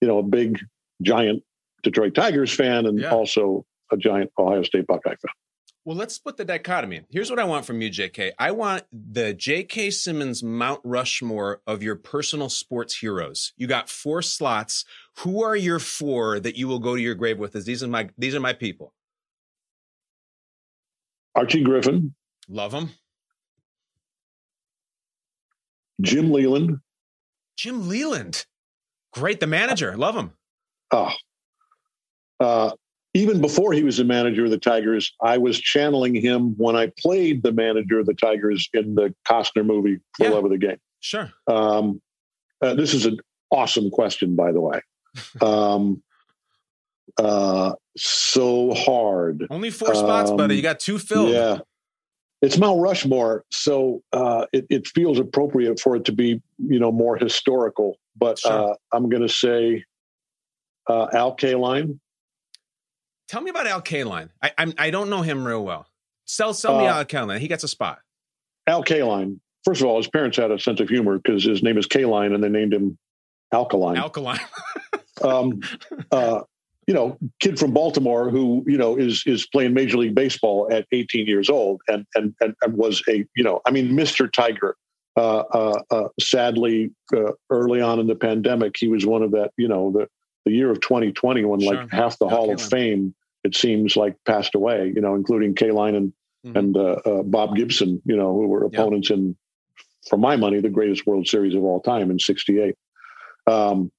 [0.00, 0.58] you know, a big,
[1.02, 1.42] giant
[1.82, 3.10] Detroit Tigers fan and Yeah.
[3.12, 5.32] also a giant Ohio State Buckeye fan.
[5.84, 7.00] Well, let's split the dichotomy.
[7.10, 8.30] Here's what I want from you, JK.
[8.38, 9.90] I want the J.K.
[9.90, 13.52] Simmons Mount Rushmore of your personal sports heroes.
[13.56, 14.84] You got four slots.
[15.18, 17.56] Who are your four that you will go to your grave with?
[17.56, 18.94] As these are my these are my people.
[21.34, 22.14] Archie Griffin,
[22.48, 22.90] Love them.
[26.02, 26.78] Jim Leyland.
[27.56, 28.44] Jim Leyland,
[29.12, 29.40] great.
[29.40, 30.32] The manager, love him.
[30.90, 31.10] Oh,
[32.40, 32.70] uh,
[33.14, 36.90] even before he was the manager of the Tigers, I was channeling him when I
[36.98, 40.30] played the manager of the Tigers in the Costner movie For Yeah.
[40.30, 40.78] Love of the Game.
[41.00, 41.30] Sure.
[41.46, 42.00] Um,
[42.62, 43.18] uh, this is an
[43.50, 44.80] awesome question, by the way.
[45.42, 46.02] Um,
[47.18, 49.46] uh, so hard.
[49.50, 50.56] Only four spots, Um, buddy.
[50.56, 51.30] You got two filled.
[51.30, 51.58] Yeah.
[52.42, 56.90] It's Mount Rushmore, so uh, it, it feels appropriate for it to be, you know,
[56.90, 57.98] more historical.
[58.16, 58.72] But Sure.
[58.72, 59.84] uh, I'm going to say
[60.88, 62.00] uh, Al Kaline.
[63.28, 64.30] Tell me about Al Kaline.
[64.42, 65.86] I I'm, I don't know him real well.
[66.24, 67.38] Sell sell me Uh, Al Kaline.
[67.38, 68.00] He gets a spot.
[68.66, 69.38] Al Kaline.
[69.64, 72.34] First of all, his parents had a sense of humor because his name is Kaline,
[72.34, 72.98] and they named him
[73.52, 73.96] Alkaline.
[73.96, 74.40] Alkaline.
[75.22, 75.60] um,
[76.10, 76.40] uh,
[76.86, 80.86] you know, kid from Baltimore who you know is is playing Major League Baseball at
[80.92, 84.76] 18 years old, and and and, and was a you know, I mean, Mister Tiger.
[85.14, 89.50] Uh, uh, uh, sadly, uh, early on in the pandemic, he was one of that
[89.58, 90.08] you know the
[90.46, 91.74] the year of 2020 when Sure.
[91.74, 93.14] like half the Al Hall of Fame
[93.44, 94.90] it seems like passed away.
[94.94, 96.12] You know, including Kaline and
[96.46, 96.56] Mhm.
[96.58, 98.00] and uh, uh, Bob Gibson.
[98.04, 99.36] You know, who were opponents in,
[100.08, 102.74] for my money, the greatest World Series of all time in '68.
[103.46, 103.92] Um,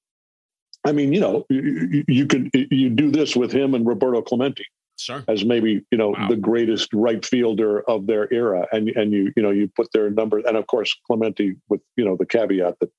[0.84, 4.22] I mean, you know, you, you- you could you do this with him and Roberto
[4.22, 4.64] Clemente
[4.98, 5.24] Sure.
[5.26, 6.28] as maybe you know Wow.
[6.28, 10.10] the greatest right fielder of their era, and and you you know you put their
[10.10, 12.90] numbers, and of course Clemente with you know the caveat that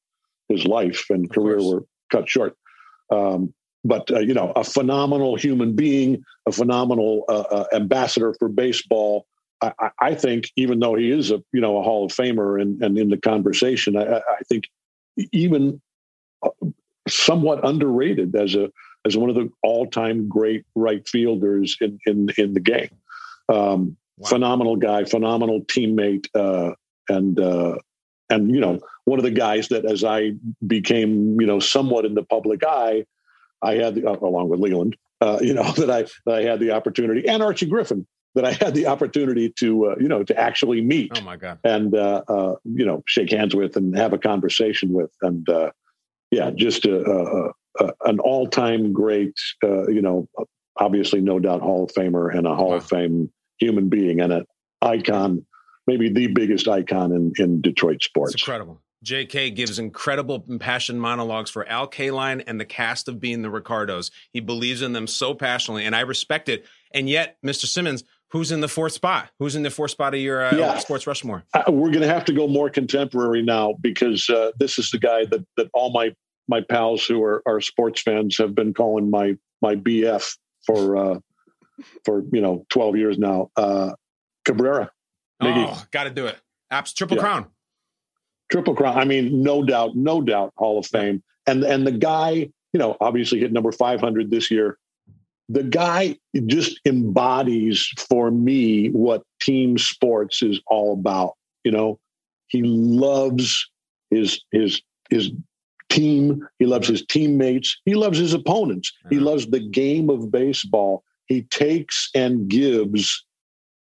[0.50, 1.74] his life and Of career course.
[1.74, 2.56] were cut short.
[3.12, 8.50] Um, but uh, you know, a phenomenal human being, a phenomenal uh, uh, ambassador for
[8.50, 9.26] baseball.
[9.62, 12.60] I, I- I think, even though he is a you know a Hall of Famer
[12.62, 14.66] and, and in the conversation, I, I I think
[15.32, 15.82] even
[16.44, 16.50] uh,
[17.08, 18.70] somewhat underrated as a
[19.06, 22.90] as one of the all time great right fielders in in in the game.
[23.50, 24.30] Um, Wow.
[24.30, 26.74] Phenomenal guy, phenomenal teammate, uh,
[27.10, 27.80] and uh,
[28.30, 30.32] and you know one of the guys that as I
[30.66, 33.06] became you know somewhat in the public eye,
[33.62, 36.62] I had the, uh, along with Leyland, uh, you know that I that I had
[36.62, 40.40] the opportunity and Archie Griffin that I had the opportunity to uh, you know to
[40.40, 41.60] actually meet Oh my God.
[41.66, 45.72] and uh, uh, you know shake hands with and have a conversation with and uh,
[46.36, 47.52] yeah just a, a,
[47.84, 50.28] a, an all-time great uh, you know
[50.78, 52.76] obviously no doubt hall of famer and a hall Wow.
[52.78, 54.46] of fame human being and an
[54.82, 55.46] icon
[55.88, 58.82] maybe the biggest icon in, in detroit sports It's incredible.
[59.06, 64.10] JK gives incredible impassioned monologues for Al Kaline and the cast of Being the Ricardos.
[64.32, 66.66] He believes in them so passionately, and I respect it.
[66.92, 67.66] And yet, Mr.
[67.68, 69.30] Simmons, who's in the fourth spot?
[69.38, 70.80] Who's in the fourth spot of your uh, Yeah.
[70.80, 71.44] Sports Rushmore?
[71.54, 74.98] uh, we're going to have to go more contemporary now because uh, this is the
[74.98, 76.16] guy that that all my
[76.48, 80.26] my pals who are, are sports fans have been calling my my BF
[80.66, 81.20] for uh,
[82.04, 83.50] for you know twelve years now.
[83.56, 83.94] Uh,
[84.46, 84.92] Cabrera,
[85.42, 85.66] Miggy.
[85.68, 86.38] Oh, got to do it.
[86.72, 87.24] Apps Triple Yeah.
[87.24, 87.46] Crown.
[88.52, 88.98] triple crown.
[88.98, 91.24] I mean, no doubt, no doubt, Hall of Fame.
[91.48, 92.32] And and the guy,
[92.74, 94.78] you know, obviously hit number five hundred this year.
[95.50, 101.34] The guy just embodies for me what team sports is all about.
[101.64, 102.00] You know,
[102.48, 103.70] he loves
[104.10, 105.32] his his his
[105.90, 106.48] team.
[106.60, 107.78] He loves his teammates.
[107.86, 108.92] He loves his opponents.
[109.10, 111.04] He loves the game of baseball.
[111.28, 113.26] He takes and gives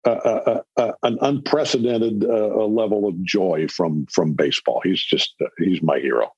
[0.07, 4.81] uh, uh, uh, an unprecedented uh, level of joy from from baseball.
[4.85, 6.31] He's just uh, he's my hero.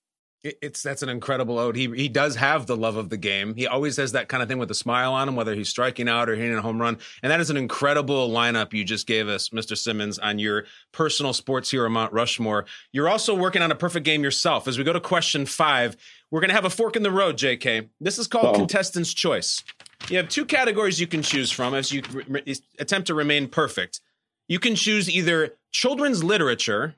[0.46, 1.74] It- It's that's an incredible ode.
[1.76, 3.54] He he does have the love of the game.
[3.54, 6.08] He always has that kind of thing with a smile on him, whether he's striking
[6.08, 6.98] out or hitting a home run.
[7.22, 9.76] And that is an incredible lineup you just gave us, Mr.
[9.76, 12.66] Simmons, on your personal sports hero Mount Rushmore.
[12.92, 14.68] You're also working on a perfect game yourself.
[14.68, 15.96] As we go to question five,
[16.30, 17.88] we're going to have a fork in the road, J.K.
[18.00, 18.58] This is called Uh-oh.
[18.58, 19.62] contestant's choice.
[20.08, 24.00] You have two categories you can choose from as you re- attempt to remain perfect.
[24.48, 26.94] You can choose either children's literature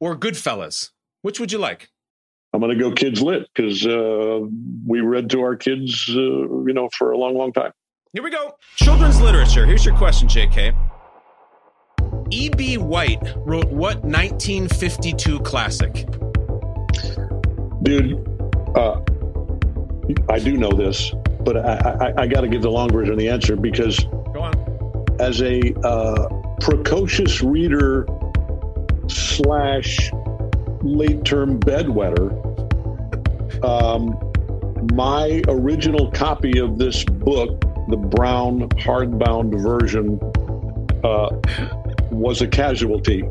[0.00, 0.90] or Goodfellas.
[1.22, 1.88] Which would you like?
[2.52, 4.40] I'm going to go kids lit because uh,
[4.86, 7.72] we read to our kids, uh, you know, for a long, long time.
[8.12, 8.52] Here we go.
[8.76, 9.64] Children's literature.
[9.64, 10.76] Here's your question, JK.
[12.30, 12.76] E.B.
[12.76, 16.06] White wrote what 1952 classic?
[17.82, 18.28] Dude,
[18.76, 19.00] uh,
[20.28, 23.18] I do know this, but I, I, I got to give the long version of
[23.18, 23.98] the answer because
[24.34, 24.54] Go on.
[25.20, 26.28] as a uh,
[26.60, 28.06] precocious reader
[29.08, 30.10] slash
[30.82, 32.30] late term bedwetter,
[33.64, 34.18] um,
[34.94, 40.18] my original copy of this book, the brown hardbound version,
[41.04, 41.30] uh,
[42.10, 43.22] was a casualty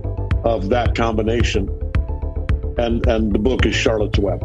[0.44, 1.68] of that combination.
[2.78, 4.42] And, and the book is Charlotte's Web.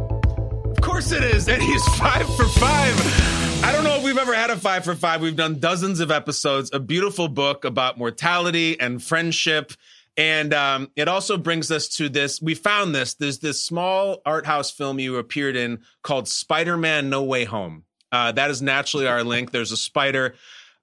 [0.67, 1.49] Of course it is.
[1.49, 3.65] And he's five for five.
[3.65, 5.23] I don't know if we've ever had a five for five.
[5.23, 9.73] We've done dozens of episodes, a beautiful book about mortality and friendship.
[10.17, 12.41] And um, it also brings us to this.
[12.41, 13.15] We found this.
[13.15, 17.85] There's this small art house film you appeared in called Spider Man No Way Home.
[18.11, 19.51] Uh, that is naturally our link.
[19.51, 20.35] There's a spider.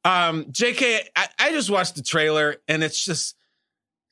[0.05, 3.35] Um, JK, I, I just watched the trailer and it's just,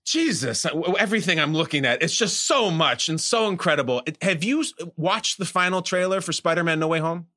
[0.05, 0.65] Jesus,
[0.97, 4.01] everything I'm looking at, it's just so much and so incredible.
[4.21, 7.27] Have you watched the final trailer for Spider Man No Way Home?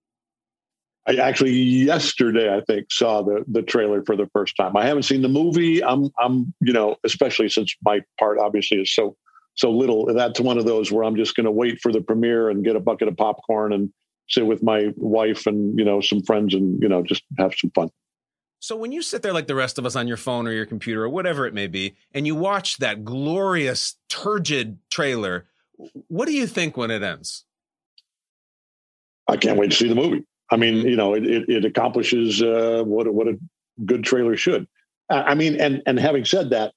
[1.06, 4.76] I actually yesterday, I think, saw the the trailer for the first time.
[4.76, 5.84] I haven't seen the movie.
[5.84, 9.16] I'm I'm you know, especially since my part obviously is so
[9.54, 10.12] so little.
[10.12, 12.76] That's one of those where I'm just going to wait for the premiere and get
[12.76, 13.90] a bucket of popcorn and
[14.28, 17.70] sit with my wife and you know some friends and you know just have some
[17.72, 17.90] fun.
[18.60, 20.64] So when you sit there like the rest of us on your phone or your
[20.64, 25.44] computer or whatever it may be, and you watch that glorious turgid trailer,
[26.08, 27.44] what do you think when it ends?
[29.28, 30.24] I can't wait to see the movie.
[30.54, 33.38] I mean, you know, it it, it accomplishes uh, what a- what a
[33.84, 34.66] good trailer should.
[35.10, 36.72] I mean, and and having said that,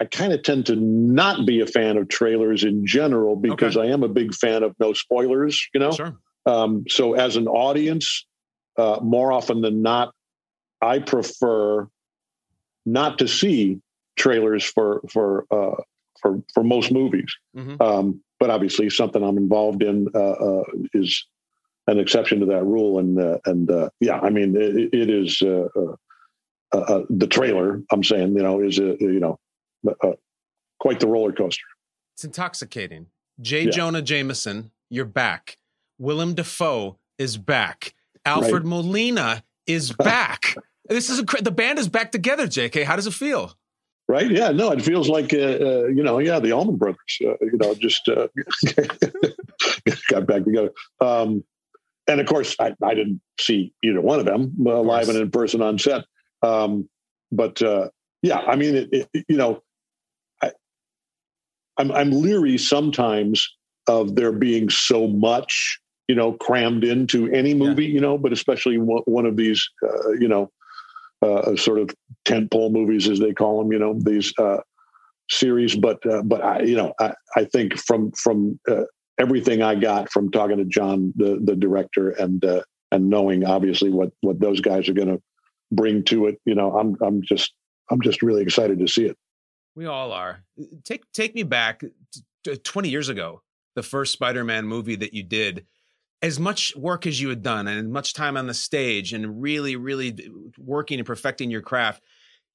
[0.00, 3.86] I kind of tend to not be a fan of trailers in general because I
[3.86, 5.68] am a big fan of no spoilers.
[5.74, 6.16] You know, Sure.
[6.46, 8.26] Um, so as an audience,
[8.76, 10.14] uh, more often than not,
[10.80, 11.88] I prefer
[12.86, 13.80] not to see
[14.16, 15.82] trailers for for uh,
[16.20, 17.34] for for most movies.
[17.56, 17.80] Mhm.
[17.80, 21.26] Um, but obviously, something I'm involved in uh, uh, is
[21.86, 22.98] an exception to that rule.
[22.98, 27.82] And uh, and uh, yeah, I mean, it, it is uh, uh, uh, the trailer.
[27.90, 29.38] I'm saying, you know, is a you know
[29.88, 30.12] uh,
[30.78, 31.66] quite the roller coaster.
[32.14, 33.06] It's intoxicating.
[33.40, 33.64] J.
[33.64, 33.70] Yeah.
[33.70, 35.56] Jonah Jameson, you're back.
[35.98, 37.94] Willem Dafoe is back.
[38.24, 40.54] Alfred Molina is back.
[40.88, 42.46] this is a, the band is back together.
[42.46, 43.54] J.K., how does it feel?
[44.08, 44.30] Right?
[44.30, 44.50] Yeah.
[44.50, 47.18] No, it feels like uh, uh, you know, yeah, the Allman Brothers.
[47.24, 48.28] Uh, you know, just uh,
[50.08, 50.72] got back together.
[51.00, 51.44] Um,
[52.10, 55.30] and of course, I, I didn't see either one of them uh, live and in
[55.30, 56.04] person on set.
[56.42, 56.88] Um,
[57.30, 57.88] but uh,
[58.22, 59.62] yeah, I mean, it, it, you know,
[60.42, 60.52] I,
[61.78, 63.48] I'm I'm leery sometimes
[63.86, 68.76] of there being so much, you know, crammed into any movie, you know, but especially
[68.76, 70.50] one, of these, uh, you know,
[71.22, 71.90] uh, sort of
[72.24, 74.58] tentpole movies as they call them, you know, these uh,
[75.30, 75.76] series.
[75.76, 78.84] But uh, but I, you know, I, I think from from uh,
[79.20, 83.90] everything I got from talking to John, the the director, and uh, and knowing obviously
[83.90, 85.22] what what those guys are going to
[85.70, 87.52] bring to it, you know, I'm I'm just
[87.90, 89.16] I'm just really excited to see it.
[89.76, 90.42] We all are.
[90.84, 91.82] Take take me back
[92.44, 93.42] to 20 years ago,
[93.76, 95.66] the first Spider-Man movie that you did.
[96.22, 99.76] As much work as you had done and much time on the stage and really,
[99.76, 102.02] really working and perfecting your craft,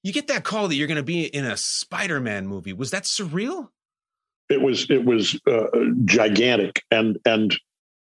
[0.04, 2.74] you get that call that you're going to be in a Spider-Man movie.
[2.74, 3.70] Was that surreal?
[4.50, 5.68] It was it was uh,
[6.06, 6.84] gigantic.
[6.92, 7.56] And and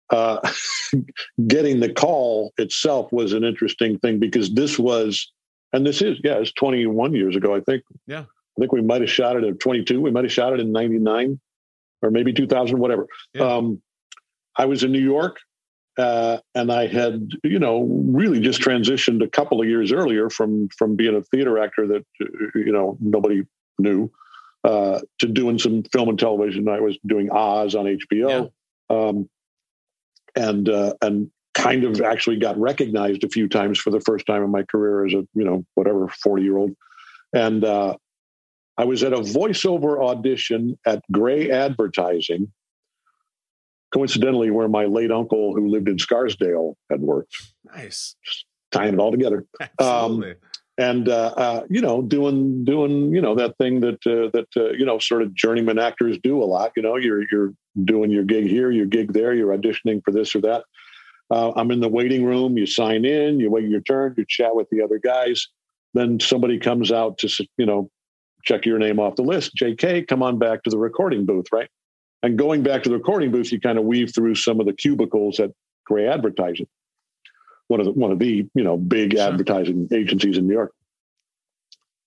[0.10, 0.40] uh,
[1.48, 5.32] getting the call itself was an interesting thing because this was
[5.74, 7.84] and this is yeah it's 21 years ago i think.
[8.06, 8.22] Yeah.
[8.22, 10.72] i think we might have shot it at 22 we might have shot it in
[10.72, 11.40] 99
[12.02, 13.08] or maybe 2000 whatever.
[13.34, 13.56] Yeah.
[13.56, 13.82] um,
[14.58, 15.38] i was in new york
[15.98, 20.70] uh, and i had you know really just transitioned a couple of years earlier from
[20.70, 23.44] from being a theater actor that uh, you know nobody
[23.80, 24.12] knew
[24.66, 26.68] uh, to doing some film and television.
[26.68, 28.52] I was doing Oz on HBO,
[28.90, 29.30] um,
[30.36, 34.44] and uh, and kind of actually got recognized a few times for the first time
[34.44, 36.76] in my career as a you know whatever forty year old,
[37.32, 37.96] and uh,
[38.78, 42.52] I was at a voiceover audition at Grey Advertising.
[43.94, 48.16] Coincidentally, where my late uncle, who lived in Scarsdale, had worked, Nice.
[48.72, 49.46] tying it all together
[49.80, 50.34] Absolutely.
[50.78, 54.72] And uh, uh, you know doing doing you know that thing that uh, that uh,
[54.72, 57.54] you know sort of journeyman actors do a lot you know you're you're
[57.86, 60.64] doing your gig here your gig there you're auditioning for this or that.
[61.32, 64.56] Uh, i'm in the waiting room you sign in you wait your turn you chat
[64.56, 65.48] with the other guys.
[65.94, 67.90] Then somebody comes out to you know
[68.44, 71.70] check your name off the list jk come on back to the recording booth right?
[72.22, 74.74] And going back to the recording booth you kind of weave through some of the
[74.74, 75.52] cubicles at
[75.86, 76.68] grey advertising
[77.68, 80.74] one of the one of the you know big advertising agencies in New York.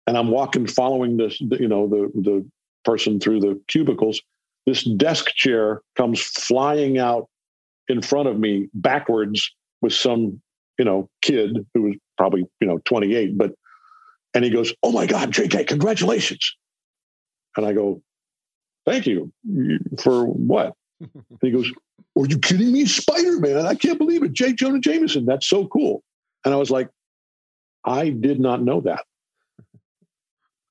[0.07, 2.47] And I'm walking, following this, you know, the the
[2.85, 4.21] person through the cubicles.
[4.67, 7.29] This desk chair comes flying out
[7.89, 10.41] in front of me backwards with some,
[10.79, 13.53] you know, kid who was probably you know 28, but
[14.35, 16.55] and he goes, "Oh my God, JK, congratulations!"
[17.57, 18.03] And I go,
[18.87, 19.33] "Thank you
[20.01, 20.75] for what?"
[21.41, 21.71] He goes,
[22.19, 22.87] Are you kidding me?
[22.87, 23.67] Spider Man.
[23.67, 24.33] I can't believe it.
[24.33, 24.53] J.
[24.53, 25.25] Jonah Jameson.
[25.27, 26.03] That's so cool.
[26.45, 26.89] And I was like,
[27.85, 29.05] I did not know that.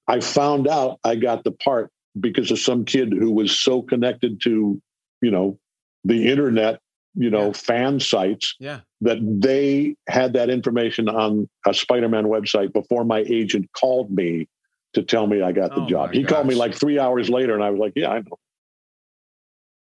[0.08, 4.42] I found out I got the part because of some kid who was so connected
[4.44, 4.82] to,
[5.22, 5.60] you know,
[6.04, 6.80] the internet,
[7.16, 8.80] you know, fan sites Yeah.
[9.02, 14.48] that they had that information on a Spider Man website before my agent called me
[14.94, 16.14] to tell me I got the Oh, job.
[16.14, 18.40] He called me like three hours later and I was like, Yeah, I know.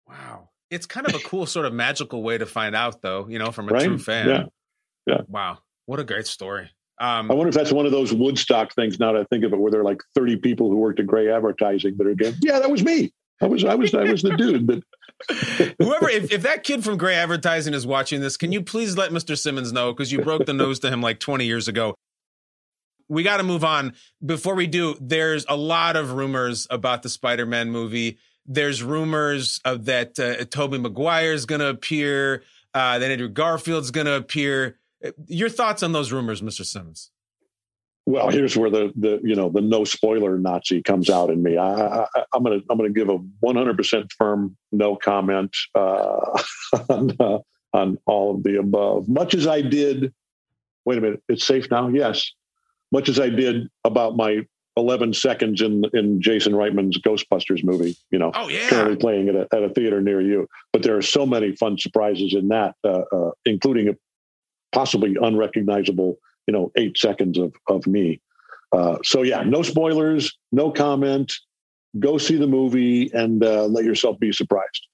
[0.07, 0.49] Wow.
[0.69, 3.51] It's kind of a cool sort of magical way to find out though, you know,
[3.51, 3.85] from a Right?
[3.85, 4.27] true fan.
[4.29, 4.43] Yeah.
[5.07, 5.21] Yeah.
[5.27, 5.59] Wow.
[5.85, 6.69] What a great story.
[6.99, 8.99] Um, I wonder if that's one of those Woodstock things.
[8.99, 11.05] Now that I think of it, where there are like thirty people who worked at
[11.05, 13.11] Grey Advertising that are going, "Yeah, that was me.
[13.41, 14.81] I was, I was, I was the dude." But
[15.79, 19.11] Whoever, if, if that kid from Grey Advertising is watching this, can you please let
[19.11, 19.37] Mr.
[19.37, 21.95] Simmons know because you broke the nose to him like 20 years ago.
[23.09, 23.93] We got to move on.
[24.25, 28.17] Before we do, there's a lot of rumors about the Spider-Man movie.
[28.45, 33.91] There's rumors of that uh, Tobey Maguire is going to appear, uh, that Andrew Garfield's
[33.91, 34.77] going to appear.
[35.03, 36.65] Uh, Your thoughts on those rumors, Mr.
[36.65, 37.11] Simmons?
[38.05, 41.57] well, here's where the the you know the no spoiler Nazi comes out in me.
[41.57, 46.39] I, I'm gonna I'm gonna give a 100 percent firm no comment uh,
[46.89, 47.39] on uh,
[47.73, 49.09] on all of the above.
[49.09, 50.13] Much as I did.
[50.85, 51.87] Wait a minute, it's safe now.
[51.87, 52.31] Yes,
[52.91, 54.45] much as I did about my
[54.77, 57.95] 11 seconds in in Jason Reitman's Ghostbusters movie.
[58.11, 58.69] You know, Oh yeah.
[58.69, 60.47] currently playing at a, at a theater near you.
[60.73, 63.93] But there are so many fun surprises in that, uh, uh, including a
[64.73, 66.17] possibly unrecognizable,
[66.47, 68.21] you know, eight seconds of of me.
[68.71, 71.33] Uh, so yeah, no spoilers, no comment.
[71.97, 74.87] Go see the movie and uh, let yourself be surprised.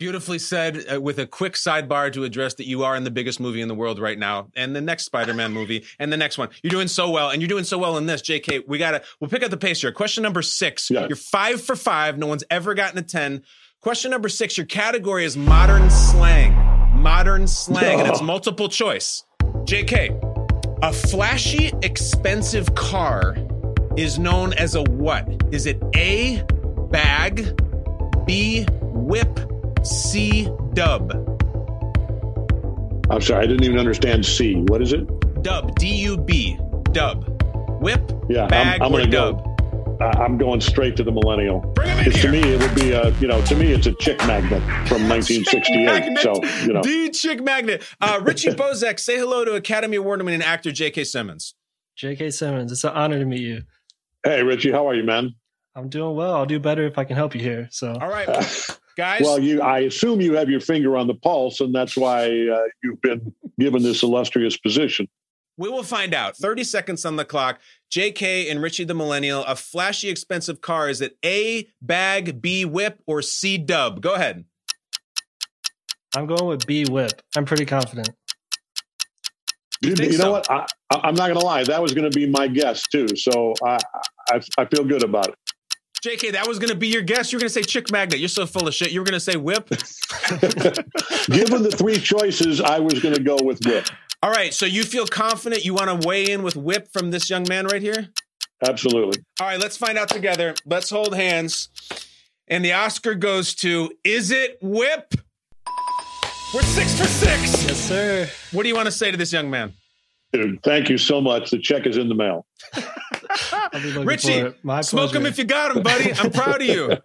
[0.00, 3.38] Beautifully said, uh, with a quick sidebar to address that you are in the biggest
[3.38, 6.48] movie in the world right now, and the next Spider-Man movie, and the next one.
[6.62, 8.60] You're doing so well, and you're doing so well in this, J.K.
[8.66, 9.92] We gotta, we'll pick up the pace here.
[9.92, 10.88] Question number six.
[10.90, 11.06] Yeah.
[11.06, 12.16] You're five for five.
[12.16, 13.42] No one's ever gotten a ten.
[13.82, 14.56] Question number six.
[14.56, 16.54] Your category is modern slang.
[16.98, 18.24] Modern slang, and it's Oh.
[18.34, 19.22] multiple choice.
[19.64, 20.18] J.K.
[20.82, 23.36] A flashy, expensive car
[23.98, 25.28] is known as a what?
[25.52, 26.42] Is it A,
[26.90, 27.54] bag,
[28.24, 29.38] B, whip,
[29.82, 31.10] C, dub?
[33.10, 34.54] I'm sorry, I didn't even understand C.
[34.68, 35.06] What is it?
[35.42, 36.58] Dub, D U B,
[36.92, 37.26] dub.
[37.80, 39.36] Whip, Yeah, bag, I'm, I'm or going to dub?
[39.44, 39.46] go.
[40.04, 41.60] I- I'm going straight to the millennial.
[41.74, 44.18] Bring Because to me, it would be a, you know, to me, it's a chick
[44.26, 45.84] magnet from 1968.
[45.84, 47.82] Magnet, So, you know, the chick magnet.
[48.00, 51.04] Uh, Richie Bozek, say hello to Academy Award winning actor J.K.
[51.04, 51.54] Simmons.
[51.96, 52.30] J.K.
[52.30, 53.62] Simmons, it's an honor to meet you.
[54.24, 55.34] hey, Richie, how are you, man?
[55.74, 56.34] I'm doing well.
[56.34, 57.68] I'll do better if I can help you here.
[57.70, 58.26] So, All right,
[58.96, 59.22] guys.
[59.22, 62.62] Well, you, I assume you have your finger on the pulse, and that's why uh,
[62.82, 65.08] you've been given this illustrious position.
[65.56, 66.36] We will find out.
[66.36, 67.60] 30 seconds on the clock.
[67.92, 70.88] JK and Richie the Millennial, a flashy, expensive car.
[70.88, 74.00] Is it A, bag, B, whip, or C, dub?
[74.00, 74.44] Go ahead.
[76.16, 77.22] I'm going with B Whip.
[77.36, 78.10] I'm pretty confident.
[79.82, 80.30] You, think you know so?
[80.32, 80.50] what?
[80.50, 81.64] I, I- I'm not going to lie.
[81.64, 83.06] That was going to be my guess too.
[83.16, 83.78] So I,
[84.30, 85.34] I, I feel good about it.
[86.04, 87.30] JK, that was going to be your guess.
[87.30, 88.20] You're going to say chick magnet.
[88.20, 88.90] You're so full of shit.
[88.90, 89.68] You were going to say whip.
[89.68, 93.86] Given the three choices, I was going to go with whip.
[94.22, 94.54] All right.
[94.54, 97.66] So you feel confident you want to weigh in with whip from this young man
[97.66, 98.08] right here?
[98.66, 99.22] Absolutely.
[99.40, 99.60] All right.
[99.60, 100.54] Let's find out together.
[100.64, 101.68] Let's hold hands.
[102.48, 105.14] And the Oscar goes to Is it whip?
[106.54, 107.64] We're six for six.
[107.64, 108.28] Yes, sir.
[108.52, 109.74] What do you want to say to this young man?
[110.32, 111.50] Dude, thank you so much.
[111.50, 112.46] The check is in the mail.
[113.52, 114.64] I'll be looking Richie, for it.
[114.64, 115.18] My Smoke pleasure.
[115.18, 116.12] him if you got them, buddy.
[116.12, 116.96] I'm proud of you.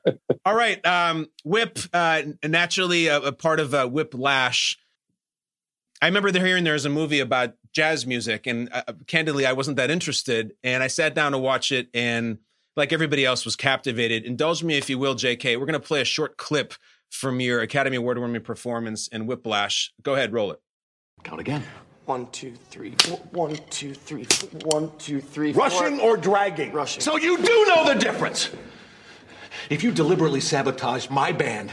[0.46, 0.84] All right.
[0.86, 4.78] Um, Whip, uh, naturally a, a part of uh, Whiplash.
[6.02, 9.54] I remember there hearing there was a movie about jazz music, and uh, candidly, I
[9.54, 10.54] wasn't that interested.
[10.64, 12.38] And I sat down to watch it, and
[12.76, 14.24] like everybody else, was captivated.
[14.24, 15.58] Indulge me, if you will, J.K.
[15.58, 16.74] We're going to play a short clip
[17.10, 19.94] from your Academy Award-winning performance in Whiplash.
[20.04, 20.60] Go ahead, roll it.
[21.24, 21.64] Count again.
[22.06, 23.18] One, two, three, four.
[23.32, 24.49] One, two, three, four.
[24.80, 25.64] One, two, three, four.
[25.64, 26.72] Rushing or dragging?
[26.72, 27.01] Rushing.
[27.01, 28.51] So you do know the difference.
[29.70, 31.72] If you deliberately sabotage my band,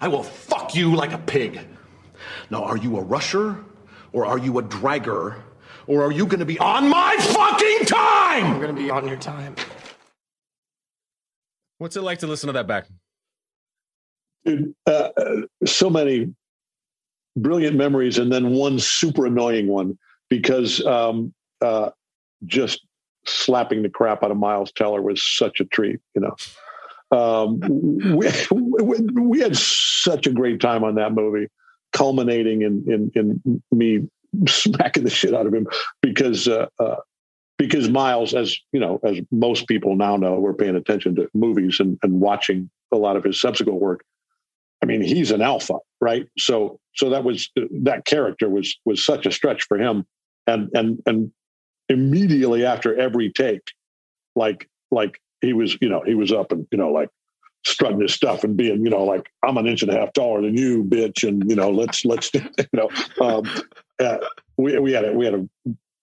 [0.00, 1.60] I will fuck you like a pig.
[2.50, 3.64] Now, are you a rusher
[4.12, 5.40] or are you a dragger?
[5.86, 8.44] Or are you gonna be on my fucking time?
[8.44, 9.54] I'm gonna be on your time.
[11.78, 12.86] What's it like to listen to that back?
[14.44, 16.34] Dude, uh, uh, so many
[17.36, 21.90] brilliant memories, and then one super annoying one because um, uh,
[22.46, 22.84] just
[23.26, 26.00] slapping the crap out of Miles Teller was such a treat.
[26.14, 27.60] You know, um,
[28.16, 31.48] we, we we had such a great time on that movie,
[31.92, 34.08] culminating in in, in me
[34.48, 35.66] smacking the shit out of him
[36.00, 36.48] because.
[36.48, 36.96] Uh, uh,
[37.56, 41.78] because Miles, as you know, as most people now know, we're paying attention to movies
[41.78, 44.04] and, and watching a lot of his subsequent work.
[44.82, 45.74] I mean, he's an alpha,
[46.04, 46.26] right?
[46.38, 47.50] So, so that was
[47.82, 50.04] that character was was such a stretch for him,
[50.46, 51.32] and and and
[51.88, 53.62] immediately after every take,
[54.36, 57.08] like like he was, you know, he was up and you know like
[57.64, 60.42] strutting his stuff and being, you know, like I'm an inch and a half taller
[60.42, 62.42] than you, bitch, and you know, let's let's you
[62.74, 62.90] know,
[63.22, 63.44] um,
[63.98, 64.18] uh,
[64.58, 65.48] we we had a, we had a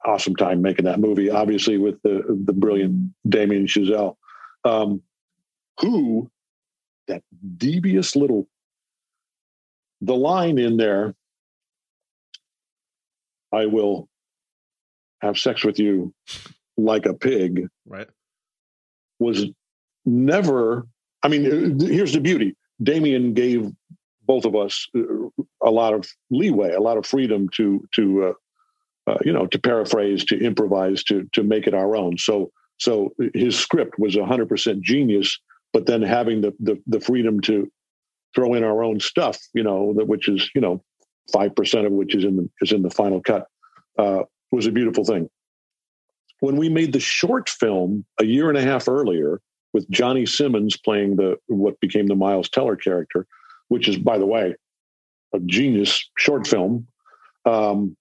[0.04, 4.16] awesome time making that movie, obviously with the the brilliant Damien Chazelle,
[4.66, 5.04] um,
[5.80, 6.28] who
[7.08, 7.22] that
[7.58, 8.48] devious little
[10.02, 11.14] the line in there
[13.52, 14.08] i will
[15.22, 16.14] have sex with you
[16.78, 18.08] like a pig Right.
[19.20, 19.46] was
[20.06, 20.88] never
[21.24, 21.46] i mean
[21.82, 23.70] uh, here's the beauty damien gave
[24.24, 25.02] both of us uh,
[25.64, 29.60] a lot of leeway a lot of freedom to to uh, uh, you know to
[29.60, 34.82] paraphrase to improvise to to make it our own so so his script was 100%
[34.82, 35.40] genius
[35.74, 37.72] but then having the the, the freedom to
[38.36, 40.84] throw in our own stuff, you know, that which is you know
[41.32, 43.48] five percent of which is in the is in the final cut,
[43.98, 45.30] uh, was a beautiful thing.
[46.40, 49.42] When we made the short film a year and a half earlier
[49.74, 53.28] with Johnny Simmons playing the what became the Miles Teller character,
[53.68, 54.56] which is by the way
[55.34, 56.88] a genius short film.
[57.46, 57.96] Um,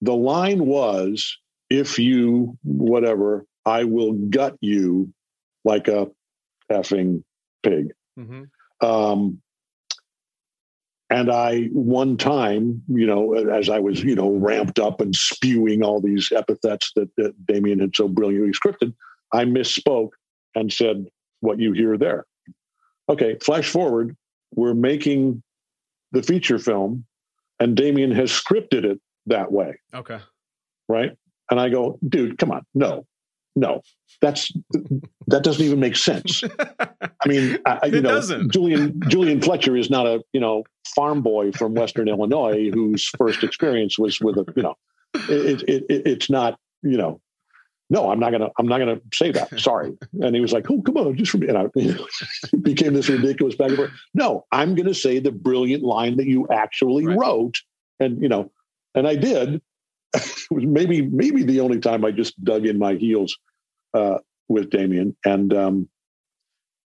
[0.00, 1.38] the line was,
[1.70, 5.12] "If you whatever I will gut you
[5.64, 6.10] like a
[6.70, 7.22] effing
[7.62, 7.92] pig.
[8.18, 8.50] Mhm.
[8.82, 9.40] Um,
[11.10, 15.84] and I, one time, you know, as I was, you know, ramped up and spewing
[15.84, 18.94] all these epithets that, that Damien had so brilliantly scripted,
[19.32, 20.10] I misspoke
[20.54, 21.06] and said
[21.40, 22.24] what you hear there.
[23.10, 24.16] Okay, flash forward,
[24.54, 25.42] we're making
[26.12, 27.04] the feature film,
[27.60, 30.18] and Damien has scripted it that way Okay.
[30.88, 31.12] right?
[31.50, 33.06] And I go, dude, come on, no,
[33.54, 33.82] no,
[34.20, 34.52] that's
[35.26, 36.42] that doesn't even make sense.
[36.58, 38.52] I mean, I, you It know, doesn't.
[38.52, 43.42] Julian Julian Fletcher is not a you know farm boy from Western Illinois whose first
[43.42, 44.74] experience was with a you know,
[45.14, 47.20] it, it, it it's not you know.
[47.90, 48.48] No, I'm not gonna.
[48.58, 49.60] I'm not gonna say that.
[49.60, 49.92] Sorry.
[50.22, 53.10] And he was like, "Oh, come on, just for me." And I it became this
[53.10, 53.90] ridiculous back and forth.
[54.14, 57.60] No, I'm gonna say the brilliant line that you actually wrote,
[58.00, 58.50] and you know,
[58.94, 59.60] and I did.
[60.14, 63.36] It was maybe maybe the only time I just dug in my heels
[63.94, 65.88] uh, with Damien, and um,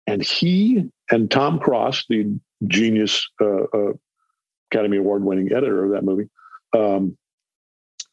[0.07, 3.93] and he and Tom Cross, the genius uh, uh,
[4.73, 6.29] Academy Award winning editor of that movie,
[6.77, 7.17] um,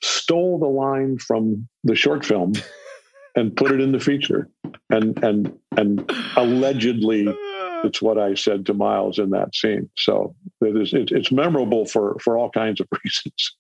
[0.02, 2.54] stole the line from the short film
[3.36, 4.50] and put it in the feature,
[4.90, 7.36] and and and allegedly.
[7.84, 9.88] It's what I said to Miles in that scene.
[9.96, 13.56] So it is, it, it's memorable for, for all kinds of reasons.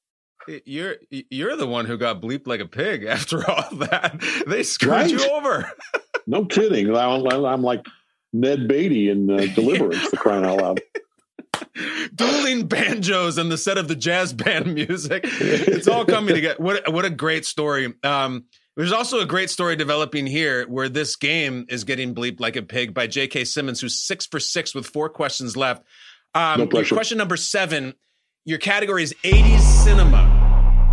[0.66, 4.22] You're you're the one who got bleeped like a pig after all that.
[4.48, 5.72] They screwed you over.
[6.30, 6.93] No kidding.
[6.93, 7.86] I'm, like
[8.34, 10.82] Ned Beatty in uh, Deliverance for crying out loud.
[12.14, 15.22] Dueling banjos and the set of the jazz band music.
[15.24, 16.62] It's all coming together.
[16.62, 17.93] What what a great story.
[18.04, 18.43] Um,
[18.76, 22.62] there's also a great story developing here where this game is getting bleeped like a
[22.62, 23.45] pig by J.K.
[23.45, 25.84] Simmons, who's six for six with four questions left.
[26.36, 27.93] Um, No question number seven.
[28.43, 30.27] Your category is 80s cinema.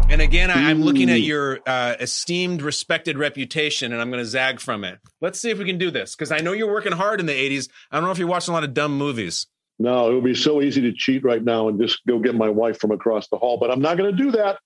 [0.09, 4.29] And again, I, I'm looking at your uh, esteemed, respected reputation, and I'm going to
[4.29, 4.99] zag from it.
[5.21, 7.33] Let's see if we can do this because I know you're working hard in the
[7.33, 7.69] 80s.
[7.91, 9.47] I don't know if you're watching a lot of dumb movies.
[9.79, 12.49] No, it would be so easy to cheat right now and just go get my
[12.49, 14.59] wife from across the hall, but I'm not going to do that.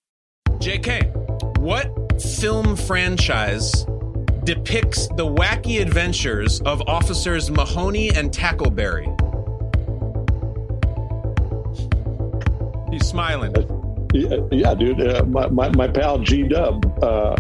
[0.59, 3.87] JK, what film franchise
[4.45, 9.15] depicts the wacky adventures of officers Mahoney and Tackleberry?
[12.93, 13.78] He's smiling.
[14.19, 15.01] Yeah, yeah dude.
[15.01, 17.37] Uh, my, my, my pal G Dub, uh,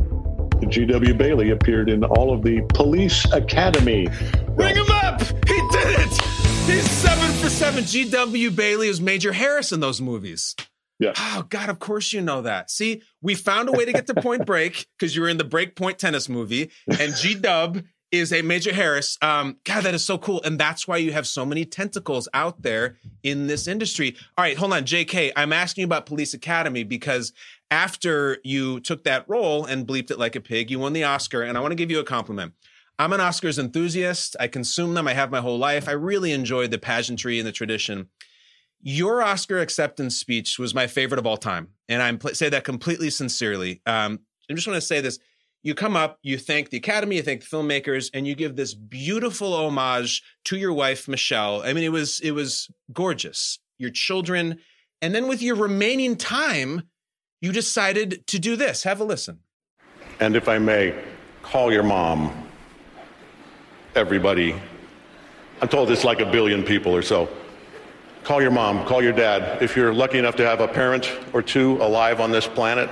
[0.68, 1.14] G.W.
[1.14, 4.06] Bailey, appeared in all of the Police Academy.
[4.50, 5.20] Ring him up!
[5.20, 6.22] He did it!
[6.66, 7.84] He's seven for seven.
[7.84, 8.50] G.W.
[8.50, 10.54] Bailey is Major Harris in those movies.
[10.98, 11.12] Yeah.
[11.16, 12.70] Oh, God, of course you know that.
[12.70, 15.44] See, we found a way to get to Point Break because you were in the
[15.44, 19.18] Break Point tennis movie, and G Dub is a Major Harris.
[19.20, 20.42] Um, God, that is so cool.
[20.42, 24.16] And that's why you have so many tentacles out there in this industry.
[24.36, 25.32] All right, hold on, JK.
[25.36, 27.32] I'm asking you about Police Academy because
[27.70, 31.42] after you took that role and bleeped it like a pig, you won the Oscar.
[31.42, 32.54] And I want to give you a compliment.
[32.98, 34.36] I'm an Oscars enthusiast.
[34.40, 35.06] I consume them.
[35.06, 35.88] I have my whole life.
[35.88, 38.08] I really enjoy the pageantry and the tradition.
[38.80, 42.64] Your Oscar acceptance speech was my favorite of all time, and I pl- say that
[42.64, 43.82] completely sincerely.
[43.86, 45.18] Um, I just want to say this:
[45.68, 48.72] you come up, you thank the Academy, you thank the filmmakers, and you give this
[48.72, 51.62] beautiful homage to your wife Michelle.
[51.62, 53.58] I mean, it was it was gorgeous.
[53.76, 54.60] Your children,
[55.02, 56.88] and then with your remaining time,
[57.42, 58.82] you decided to do this.
[58.82, 59.40] Have a listen.
[60.20, 60.98] And if I may,
[61.42, 62.48] call your mom.
[63.94, 64.58] Everybody.
[65.60, 67.28] I'm told it's like a billion people or so.
[68.24, 69.62] Call your mom, call your dad.
[69.62, 72.88] If you're lucky enough to have a parent or two alive on this planet,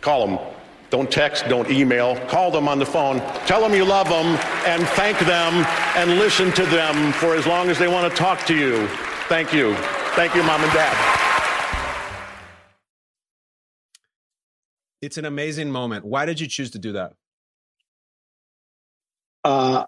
[0.00, 0.53] call them.
[0.90, 2.16] Don't text, don't email.
[2.26, 3.20] Call them on the phone.
[3.46, 4.26] Tell them you love them
[4.66, 5.52] and thank them
[5.96, 8.86] and listen to them for as long as they want to talk to you.
[9.28, 9.74] Thank you.
[10.14, 11.20] Thank you, mom and dad.
[15.02, 16.04] It's an amazing moment.
[16.04, 17.12] Why did you choose to do that?
[19.44, 19.84] Uh,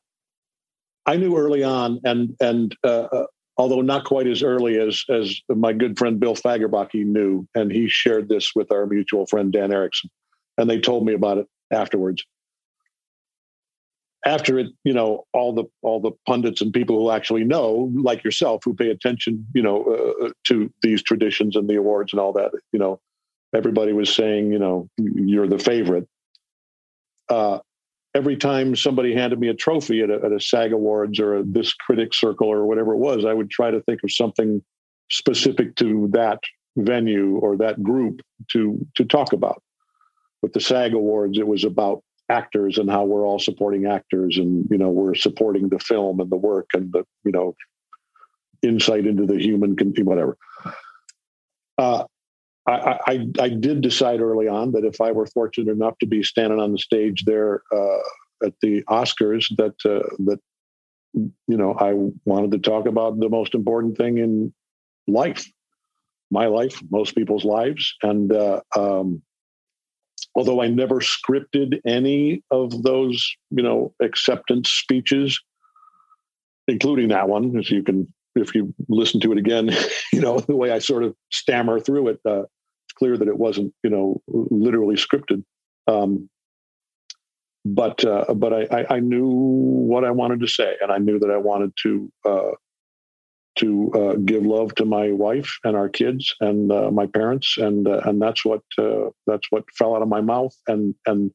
[1.07, 3.26] I knew early on, and and uh, uh,
[3.57, 7.88] although not quite as early as as my good friend Bill Fagerbakke knew, and he
[7.88, 10.11] shared this with our mutual friend Dan Erickson,
[10.59, 12.24] and they told me about it afterwards.
[14.24, 18.24] After it, you know, all the all the pundits and people who actually know, like
[18.24, 22.32] yourself, who pay attention, you know, uh, to these traditions and the awards and all
[22.32, 22.98] that, you know,
[23.54, 26.09] everybody was saying, you know, you're the favorite.
[27.28, 27.59] Uh,
[28.16, 31.42] every time somebody handed me a trophy at a, at a SAG Awards or a
[31.44, 34.62] this critic circle or whatever it was, I would try to think of something
[35.11, 36.40] specific to that
[36.76, 38.20] venue or that group
[38.52, 39.62] to to talk about.
[40.43, 44.66] With the SAG Awards, it was about actors and how we're all supporting actors, and
[44.70, 47.55] you know we're supporting the film and the work and the you know
[48.62, 50.37] insight into the human whatever.
[51.78, 52.05] Uh,
[52.66, 56.22] I, I, I did decide early on that if I were fortunate enough to be
[56.22, 57.99] standing on the stage there uh,
[58.45, 60.41] at the Oscars that uh, that
[61.14, 64.53] you know I wanted to talk about the most important thing in
[65.07, 65.47] life,
[66.30, 69.22] my life, most people's lives, and uh, um,
[70.37, 75.41] although I never scripted any of those, you know, acceptance speeches,
[76.68, 79.70] including that one, as you can, if you listen to it again,
[80.12, 83.39] you know, the way I sort of stammer through it, uh, it's clear that it
[83.39, 85.43] wasn't, you know, literally scripted.
[85.87, 86.28] Um,
[87.64, 91.30] but uh, but I, I, knew what I wanted to say, and I knew that
[91.30, 92.51] I wanted to uh,
[93.57, 97.88] to uh, give love to my wife and our kids and uh, my parents, and
[97.88, 101.32] uh, and that's what uh, that's what fell out of my mouth, and and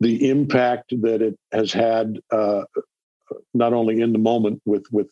[0.00, 2.62] the impact that it has had, uh,
[3.54, 5.08] not only in the moment with with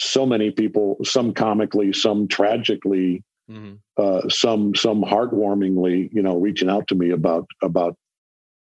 [0.00, 3.74] so many people, some comically, some tragically, mm-hmm.
[3.96, 7.96] Uh, some some heartwarmingly, you know, reaching out to me about about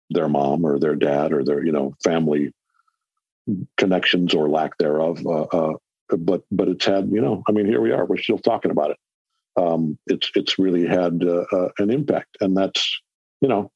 [0.09, 2.51] their mom or their dad or their you know family
[3.77, 5.25] connections or lack thereof
[6.17, 8.91] but but it's had you know i mean here we are we're still talking about
[8.91, 8.97] it.
[9.57, 13.01] Um, it's it's really had uh, uh, an impact and that's
[13.41, 13.69] you know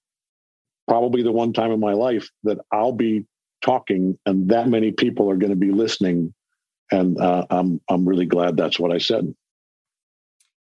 [0.88, 3.25] probably the one time in my life that i'll be
[3.61, 6.33] talking and that many people are going to be listening
[6.91, 9.33] and uh, i'm i'm really glad that's what i said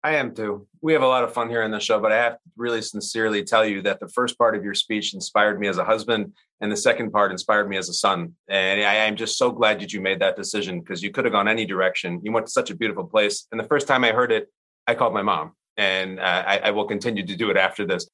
[0.04, 0.66] I am too.
[0.80, 2.82] We have a lot of fun here on the show, but I have to really
[2.82, 6.34] sincerely tell you that the first part of your speech inspired me as a husband,
[6.60, 8.34] and the second part inspired me as a son.
[8.48, 11.32] And I am just so glad that you made that decision because you could have
[11.32, 12.20] gone any direction.
[12.22, 13.46] You went to such a beautiful place.
[13.50, 14.48] And the first time I heard it,
[14.86, 18.08] I called my mom, and uh, I, I will continue to do it after this.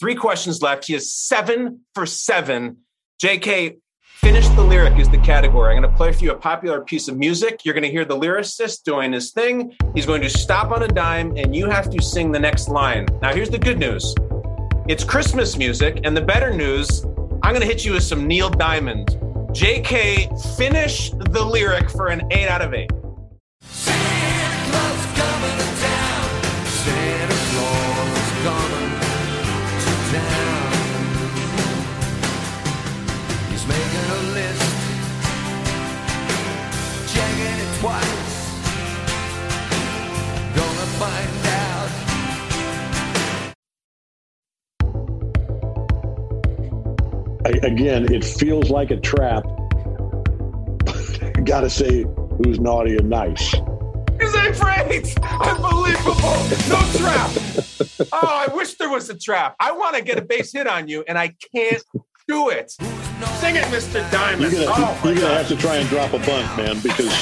[0.00, 0.86] Three questions left.
[0.86, 2.78] He is seven for seven.
[3.22, 3.78] JK,
[4.18, 5.72] Finish the lyric is the category.
[5.72, 7.64] I'm going to play for you a popular piece of music.
[7.64, 9.76] You're going to hear the lyricist doing his thing.
[9.94, 13.06] He's going to stop on a dime, and you have to sing the next line.
[13.22, 14.16] Now, here's the good news
[14.88, 17.04] it's Christmas music, and the better news
[17.44, 19.06] I'm going to hit you with some Neil Diamond.
[19.52, 22.90] JK, finish the lyric for an 8 out of 8.
[47.44, 49.44] I, again, it feels like a trap.
[51.44, 52.04] Got to say,
[52.42, 53.54] who's naughty and nice.
[54.20, 55.16] Is that great?
[55.22, 56.34] Unbelievable.
[56.68, 57.30] No trap.
[58.12, 59.54] Oh, I wish there was a trap.
[59.60, 61.82] I want to get a base hit on you, and I can't
[62.26, 62.70] do it.
[62.70, 64.08] Sing it, Mr.
[64.10, 64.52] Diamond.
[64.52, 67.12] You're gonna, oh, you're gonna have to try and drop a bunt, man, because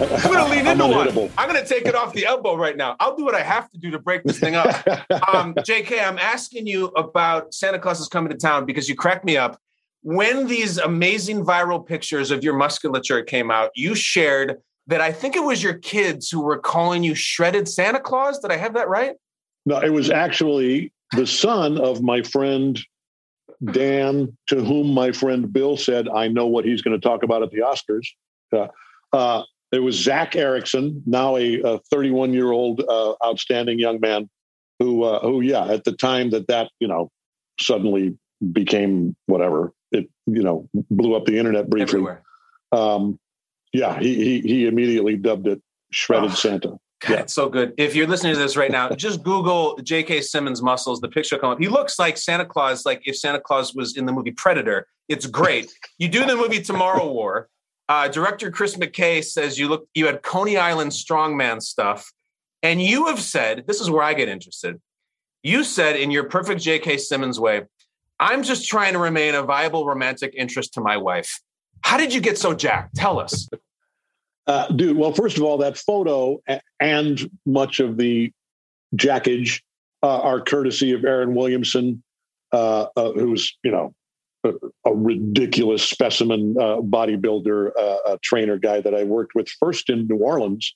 [0.00, 1.30] I'm going to lean into one.
[1.36, 2.96] I'm going to take it off the elbow right now.
[3.00, 4.66] I'll do what I have to do to break this thing up.
[5.32, 9.24] um, JK, I'm asking you about Santa Claus is coming to town because you cracked
[9.24, 9.60] me up.
[10.02, 15.34] When these amazing viral pictures of your musculature came out, you shared that I think
[15.34, 18.38] it was your kids who were calling you shredded Santa Claus.
[18.38, 19.16] Did I have that right?
[19.66, 22.80] No, it was actually the son of my friend
[23.64, 27.42] Dan, to whom my friend Bill said, I know what he's going to talk about
[27.42, 28.06] at the Oscars.
[28.52, 28.68] Uh,
[29.12, 34.28] uh, there was Zach Erickson, now a 31 year old uh, outstanding young man,
[34.78, 37.10] who uh, who yeah, at the time that that you know
[37.60, 38.16] suddenly
[38.52, 42.04] became whatever it you know blew up the internet briefly.
[42.72, 43.18] Um,
[43.72, 45.60] yeah, he, he he immediately dubbed it
[45.90, 46.34] shredded oh.
[46.34, 46.78] Santa.
[47.00, 47.20] God, yeah.
[47.20, 47.74] it's so good.
[47.76, 50.22] If you're listening to this right now, just Google J.K.
[50.22, 51.00] Simmons muscles.
[51.00, 51.60] The picture come up.
[51.60, 54.86] He looks like Santa Claus, like if Santa Claus was in the movie Predator.
[55.08, 55.72] It's great.
[55.98, 57.48] you do the movie Tomorrow War.
[57.88, 62.12] Uh, director Chris McKay says you look you had Coney Island strongman stuff,
[62.62, 64.80] and you have said this is where I get interested.
[65.42, 66.98] You said in your perfect J.K.
[66.98, 67.62] Simmons way,
[68.20, 71.40] "I'm just trying to remain a viable romantic interest to my wife."
[71.80, 72.96] How did you get so jacked?
[72.96, 73.48] Tell us.
[74.46, 76.42] Uh, dude, well, first of all, that photo
[76.80, 78.32] and much of the
[78.96, 79.62] jackage
[80.02, 82.02] uh, are courtesy of Aaron Williamson,
[82.52, 83.94] uh, uh who's you know
[84.84, 90.06] a, ridiculous specimen uh, bodybuilder, uh, a trainer guy that I worked with first in
[90.06, 90.74] New Orleans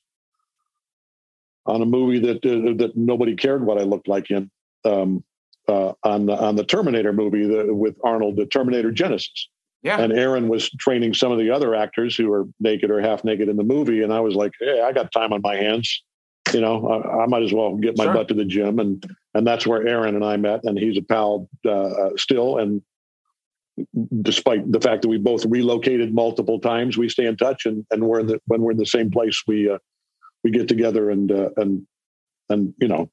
[1.66, 4.50] on a movie that uh, that nobody cared what I looked like in.
[4.84, 5.24] Um,
[5.68, 9.46] uh, on the on the Terminator movie the, with Arnold, the Terminator Genisys.
[9.82, 9.98] Yeah.
[9.98, 13.48] And Aaron was training some of the other actors who are naked or half naked
[13.48, 16.02] in the movie, and I was like, "Hey, I got time on my hands.
[16.52, 18.14] You know, I, I might as well get my sure.
[18.14, 19.04] butt to the gym." And
[19.34, 22.80] and that's where Aaron and I met, and he's a pal uh, uh still, and
[24.22, 28.04] despite the fact that we both relocated multiple times, we stay in touch, and, and
[28.04, 29.78] we're in the, when we're in the same place, we uh,
[30.44, 31.86] we get together and uh, and
[32.48, 33.10] and you know,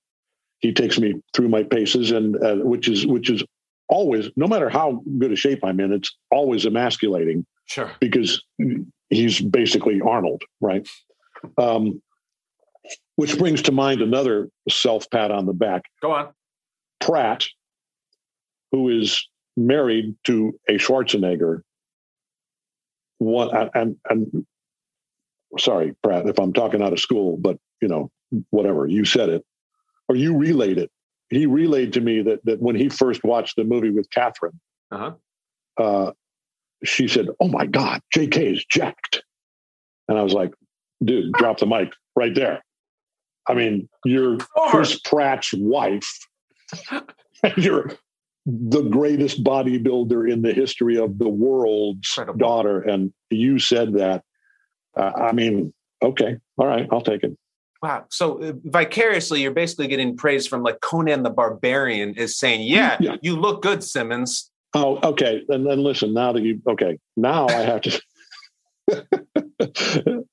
[0.60, 3.44] he takes me through my paces, and uh, which is which is
[3.90, 7.46] always, no matter how good a shape I'm in, it's always emasculating.
[7.66, 7.92] Sure.
[8.00, 8.44] Because
[9.10, 10.88] he's basically Arnold, right?
[11.58, 12.02] Um,
[13.16, 15.84] which brings to mind another self pat on the back.
[16.02, 16.30] Go on.
[17.00, 17.46] Pratt,
[18.72, 19.28] who is
[19.60, 21.62] married to a Schwarzenegger.
[23.20, 24.46] One and and
[25.58, 28.12] sorry, Pratt, if I'm talking out of school, but you know,
[28.50, 29.46] whatever you said it,
[30.08, 30.90] or you relayed it.
[31.30, 34.60] He relayed to me that that when he first watched the movie with Katherine,
[34.92, 35.14] uh-huh.
[35.78, 36.12] uh,
[36.84, 38.54] she said, "Oh my God, J.K.
[38.54, 39.22] is jacked,"
[40.08, 40.54] and I was like,
[41.04, 42.64] "Dude, drop the mic right there."
[43.48, 44.38] I mean, you're
[44.70, 46.10] Chris Pratt's wife.
[47.58, 47.92] you're
[48.50, 52.40] the greatest bodybuilder in the history of the world's Incredible.
[52.40, 54.24] daughter, and you said that.
[54.98, 57.38] Uh, I mean, okay, all right, I'll take it.
[57.82, 58.06] Wow.
[58.10, 62.98] So uh, vicariously, you're basically getting praise from like Conan the Barbarian is saying, yeah,
[63.00, 63.16] yeah.
[63.22, 64.52] you look good, Simmons.
[64.74, 65.44] Oh, okay.
[65.50, 68.02] And then listen, now that you, okay, now I have to.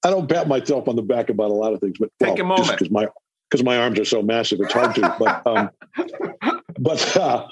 [0.04, 2.42] I don't pat myself on the back about a lot of things, but take well,
[2.42, 3.06] a moment because my
[3.50, 5.16] because my arms are so massive, it's hard to.
[5.18, 5.70] But um,
[6.78, 7.46] but uh,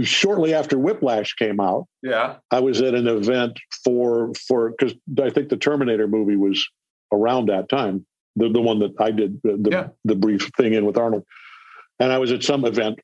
[0.00, 5.30] shortly after Whiplash came out, yeah, I was at an event for for because I
[5.30, 6.66] think the Terminator movie was
[7.12, 8.06] around that time,
[8.36, 9.88] the the one that I did the the, yeah.
[10.04, 11.24] the brief thing in with Arnold,
[11.98, 13.00] and I was at some event,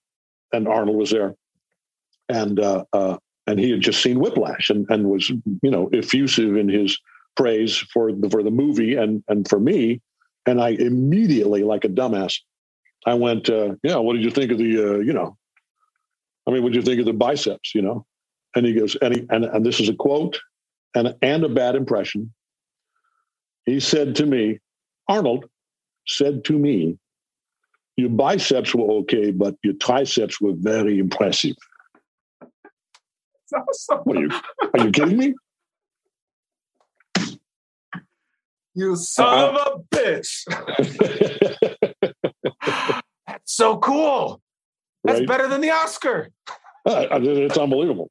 [0.52, 1.34] and Arnold was there,
[2.28, 3.16] and uh, uh,
[3.46, 6.98] and he had just seen Whiplash and and was you know effusive in his
[7.36, 10.00] praise for the for the movie and and for me,
[10.46, 12.40] and I immediately like a dumbass,
[13.06, 15.37] I went, uh, yeah, what did you think of the uh, you know
[16.48, 17.74] I mean, what do you think of the biceps?
[17.74, 18.06] You know,
[18.56, 20.40] and he goes, and he, and, and this is a quote
[20.94, 22.32] and and a bad impression.
[23.66, 24.58] He said to me,
[25.08, 25.44] Arnold
[26.06, 26.98] said to me,
[27.98, 31.56] your biceps were okay, but your triceps were very impressive.
[33.54, 33.98] Awesome.
[34.04, 34.30] What are you?
[34.74, 35.34] Are you kidding me?
[38.74, 40.44] You son uh, of a bitch.
[43.26, 44.40] That's so cool.
[45.08, 45.28] That's right?
[45.28, 46.30] better than the Oscar.
[46.86, 48.10] Uh, it's unbelievable.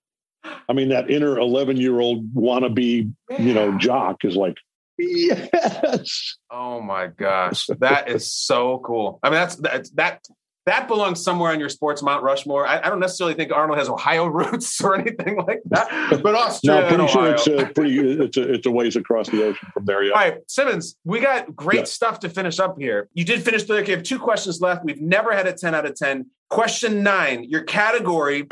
[0.70, 3.42] I mean, that inner 11 year old wannabe, yeah.
[3.42, 4.58] you know, jock is like,
[4.98, 6.38] yes.
[6.50, 7.68] Oh my gosh.
[7.80, 9.20] That is so cool.
[9.24, 10.22] I mean, that's, that's that
[10.68, 12.68] that belongs somewhere on your sports Mount Rushmore.
[12.68, 16.82] I, I, don't necessarily think Arnold has Ohio roots or anything like that, but Australia.
[16.82, 19.86] no, pretty sure it's a pretty it's a, it's a ways across the ocean from
[19.86, 20.04] there.
[20.04, 20.12] Yeah.
[20.12, 21.84] All right, Simmons, we got great yeah.
[21.86, 23.08] stuff to finish up here.
[23.14, 23.76] You did finish the.
[23.76, 24.84] You have two questions left.
[24.84, 26.28] We've never had a ten out of ten.
[26.50, 27.44] Question nine.
[27.44, 28.48] Your category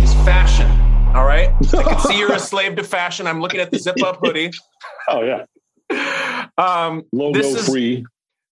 [0.00, 0.70] is fashion.
[1.14, 1.50] All right.
[1.74, 3.26] I can see you're a slave to fashion.
[3.26, 4.50] I'm looking at the zip up hoodie.
[5.08, 5.44] Oh yeah.
[6.58, 8.04] Um, Logo is, free.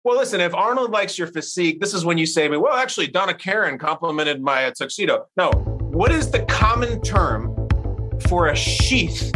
[0.05, 2.75] Well, listen, if Arnold likes your physique, this is when you say to me, well,
[2.75, 5.25] actually, Donna Karan complimented my tuxedo.
[5.39, 7.55] No, what is the common term
[8.29, 9.33] for a sheath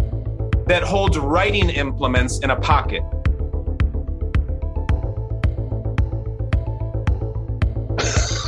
[0.67, 3.03] that holds writing implements in a pocket?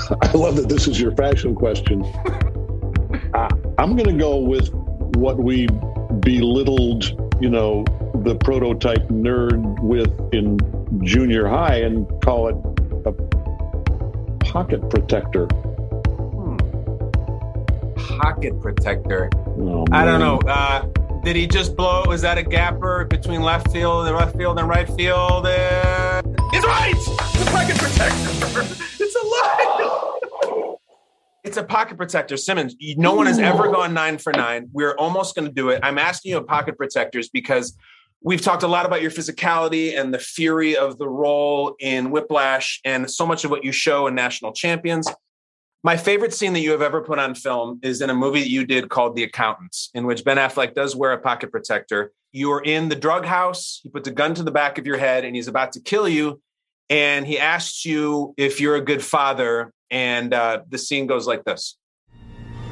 [0.23, 2.03] I love that this is your fashion question.
[3.35, 3.49] uh,
[3.79, 4.73] I'm going to go with
[5.17, 5.67] what we
[6.21, 7.05] belittled,
[7.43, 7.85] you know,
[8.23, 10.59] the prototype nerd with in
[11.05, 12.57] junior high and call it
[13.05, 13.13] a
[14.45, 15.47] pocket protector.
[15.47, 16.57] Hmm.
[18.19, 19.29] Pocket protector.
[19.37, 20.39] Oh, I don't know.
[20.49, 20.87] Uh,
[21.23, 22.05] did he just blow?
[22.07, 25.47] Was that a gapper between left field and left field and right field?
[25.47, 26.95] Uh, he's right.
[26.97, 28.95] It's a pocket protector.
[29.23, 30.75] it's a.
[31.45, 32.75] It's a pocket protector, Simmons.
[32.97, 34.69] No one has ever gone nine for nine.
[34.73, 35.81] We're almost going to do it.
[35.83, 37.75] I'm asking you pocket protectors because
[38.21, 42.81] We've talked a lot about your physicality and the fury of the role in Whiplash
[42.85, 45.09] and so much of what you show in National Champions.
[45.85, 48.51] My favorite scene that you have ever put on film is in a movie that
[48.51, 52.11] you did called The Accountants, in which Ben Affleck does wear a pocket protector.
[52.33, 55.25] You're in the drug house, he puts a gun to the back of your head,
[55.25, 56.43] and he's about to kill you.
[56.91, 59.73] And he asks you if you're a good father.
[59.91, 61.77] And uh, the scene goes like this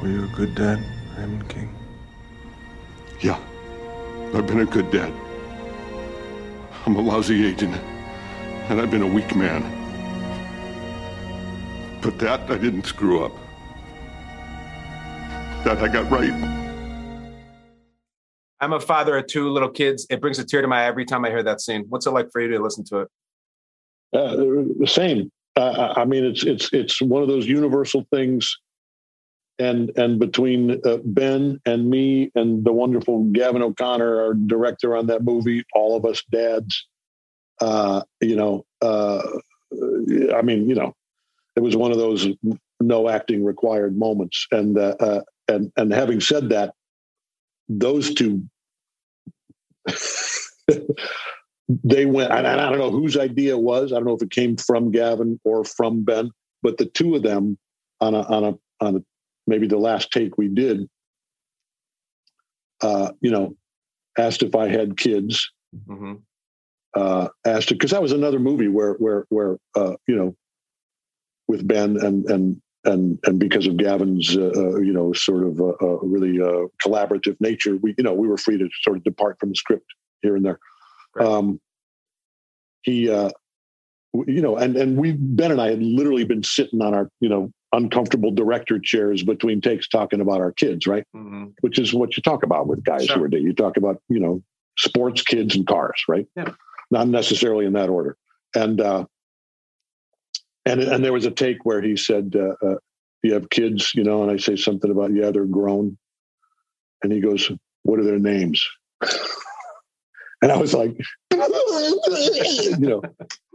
[0.01, 0.83] Were you a good dad,
[1.17, 1.75] Raymond King?
[3.19, 3.39] Yeah,
[4.33, 5.11] I've been a good dad.
[6.85, 9.63] I'm a lousy agent, and I've been a weak man.
[12.01, 13.33] But that I didn't screw up.
[15.65, 16.31] That I got right.
[18.61, 20.05] I'm a father of two little kids.
[20.09, 21.85] It brings a tear to my eye every time I hear that scene.
[21.89, 23.07] What's it like for you to listen to it?
[24.13, 24.35] Uh,
[24.79, 25.31] the same.
[25.55, 28.57] Uh, I mean, it's it's it's one of those universal things
[29.59, 35.07] and and between uh, Ben and me and the wonderful Gavin O'Connor, our director on
[35.07, 36.87] that movie, all of us dads,
[37.59, 39.21] uh, you know, uh,
[40.35, 40.93] I mean, you know,
[41.55, 42.27] it was one of those
[42.79, 46.73] no acting required moments, and uh, uh, and and having said that,
[47.67, 48.43] those two
[51.69, 53.91] they went and I don't know whose idea it was.
[53.91, 57.23] I don't know if it came from Gavin or from Ben, but the two of
[57.23, 57.57] them
[57.99, 58.99] on a on a on a,
[59.47, 60.87] maybe the last take we did,
[62.81, 63.55] uh, you know,
[64.17, 65.49] asked if I had kids.
[65.87, 66.13] Mm-hmm.
[66.95, 70.35] Uh, asked because that was another movie where where where uh, you know
[71.47, 75.59] with Ben and and and and because of Gavin's uh, uh you know sort of
[75.59, 79.03] uh, uh, really uh, collaborative nature, we you know we were free to sort of
[79.03, 79.85] depart from the script
[80.21, 80.59] here and there.
[81.15, 81.27] Right.
[81.27, 81.59] Um,
[82.83, 83.29] he, uh,
[84.27, 87.29] you know, and and we Ben and I had literally been sitting on our you
[87.29, 91.03] know uncomfortable director chairs between takes talking about our kids, right?
[91.15, 91.53] Mhm.
[91.61, 93.17] Which is what you talk about with guys Sure.
[93.17, 93.39] who are there.
[93.39, 94.41] you talk about you know
[94.77, 96.27] sports, kids, and cars, right?
[96.35, 96.53] Yeah.
[96.91, 98.17] Not necessarily in that order,
[98.55, 98.79] and.
[98.81, 99.05] uh
[100.65, 102.75] and and there was a take where he said, uh, uh,
[103.23, 105.97] "You have kids, you know?" And I say something about, "Yeah, they're grown."
[107.01, 107.49] And he goes,
[107.83, 108.67] "What are their names?"
[110.41, 110.97] And I was like,
[111.31, 113.01] you know,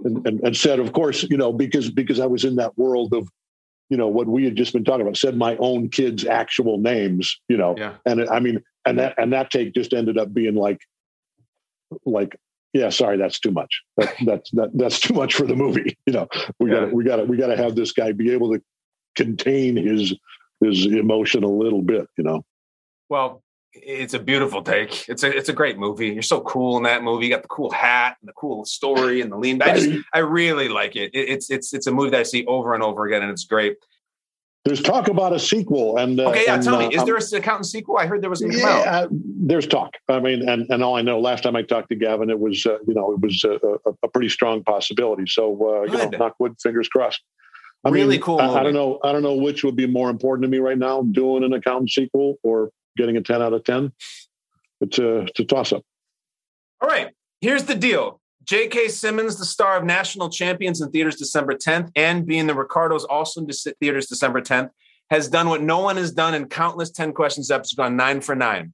[0.04, 3.14] and, and, and said, of course, you know, because because I was in that world
[3.14, 3.28] of,
[3.88, 5.16] you know, what we had just been talking about.
[5.16, 7.94] Said my own kids' actual names, you know, Yeah.
[8.06, 10.80] and I mean, and that and that take just ended up being like,
[12.04, 12.36] like,
[12.72, 13.82] yeah, sorry, that's too much.
[13.96, 15.96] That, that's that, that's too much for the movie.
[16.06, 16.28] You know,
[16.58, 18.62] we got to we got we got to have this guy be able to
[19.14, 20.14] contain his
[20.60, 22.08] his emotion a little bit.
[22.18, 22.44] You know.
[23.08, 23.41] Well,
[23.74, 25.08] it's a beautiful take.
[25.08, 26.08] It's a it's a great movie.
[26.08, 27.26] You're so cool in that movie.
[27.26, 29.68] You got the cool hat and the cool story and the lean back.
[29.68, 31.10] I just I really like it.
[31.14, 31.28] it.
[31.28, 33.76] It's it's it's a movie that I see over and over again, and it's great.
[34.64, 36.54] There's talk about a sequel, and uh, Okay, yeah.
[36.54, 37.96] and, Tell me, uh, is there um, a accountant sequel?
[37.98, 38.84] I heard there was going to come out.
[38.84, 39.94] yeah, uh, there's talk.
[40.08, 42.64] I mean, and and all I know, last time I talked to Gavin, it was
[42.64, 43.58] uh, you know it was a,
[44.04, 45.24] a pretty strong possibility.
[45.26, 47.20] So uh, you know, knock wood, fingers crossed.
[47.84, 49.00] I Really mean, cool I, I don't know.
[49.02, 51.90] I don't know which would be more important to me right now: doing an accountant
[51.90, 53.92] sequel or getting a ten out of ten.
[54.80, 55.82] It's a it's a toss up.
[56.80, 58.20] All right, here's the deal.
[58.44, 58.88] J.K.
[58.88, 63.40] Simmons, the star of National Champions in theaters December 10th, and being the Ricardos also
[63.40, 63.48] in
[63.80, 64.70] theaters December 10th,
[65.10, 68.34] has done what no one has done in countless 10 questions episodes, gone nine for
[68.34, 68.72] nine.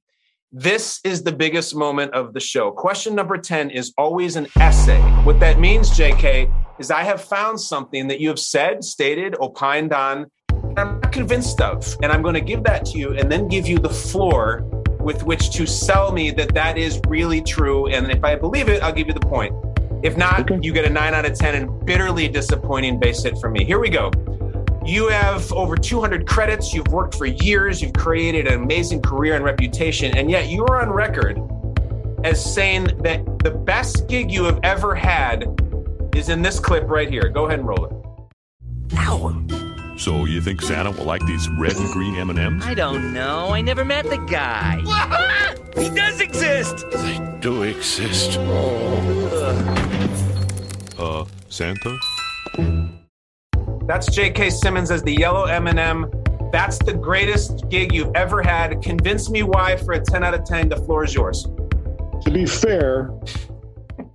[0.51, 2.71] This is the biggest moment of the show.
[2.71, 4.99] Question number 10 is always an essay.
[5.23, 9.93] What that means, JK, is I have found something that you have said, stated, opined
[9.93, 10.31] on,
[10.79, 11.97] I'm not convinced of.
[12.01, 14.61] And I'm going to give that to you and then give you the floor
[14.99, 17.87] with which to sell me that that is really true.
[17.87, 19.53] And if I believe it, I'll give you the point.
[20.03, 23.53] If not, you get a nine out of 10 and bitterly disappointing base hit from
[23.53, 23.65] me.
[23.65, 24.11] Here we go.
[24.85, 26.73] You have over 200 credits.
[26.73, 27.81] You've worked for years.
[27.81, 30.17] You've created an amazing career and reputation.
[30.17, 31.39] And yet you are on record
[32.23, 35.45] as saying that the best gig you have ever had
[36.15, 37.29] is in this clip right here.
[37.29, 37.93] Go ahead and roll it.
[39.99, 42.65] So you think Santa will like these red and green M&Ms?
[42.65, 43.49] I don't know.
[43.49, 44.77] I never met the guy.
[45.77, 46.89] he does exist.
[46.89, 48.39] They do exist.
[50.97, 51.97] Uh, Santa?
[53.87, 54.51] That's J.K.
[54.51, 56.09] Simmons as the yellow M&M.
[56.53, 58.81] That's the greatest gig you've ever had.
[58.81, 60.69] Convince me why for a 10 out of 10.
[60.69, 61.45] The floor is yours.
[62.21, 63.11] To be fair,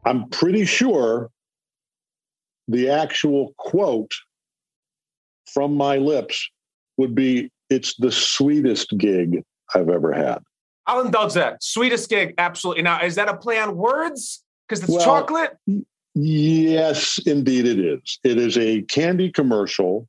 [0.07, 1.30] I'm pretty sure
[2.68, 4.14] the actual quote
[5.47, 6.51] from my lips
[6.97, 9.42] would be it's the sweetest gig
[9.74, 10.38] I've ever had.
[10.86, 11.62] I'll indulge that.
[11.62, 12.82] Sweetest gig, absolutely.
[12.82, 14.42] Now, is that a play on words?
[14.68, 15.57] Because it's Well- chocolate?
[16.14, 18.18] Yes, indeed it is.
[18.22, 20.09] It is a candy commercial.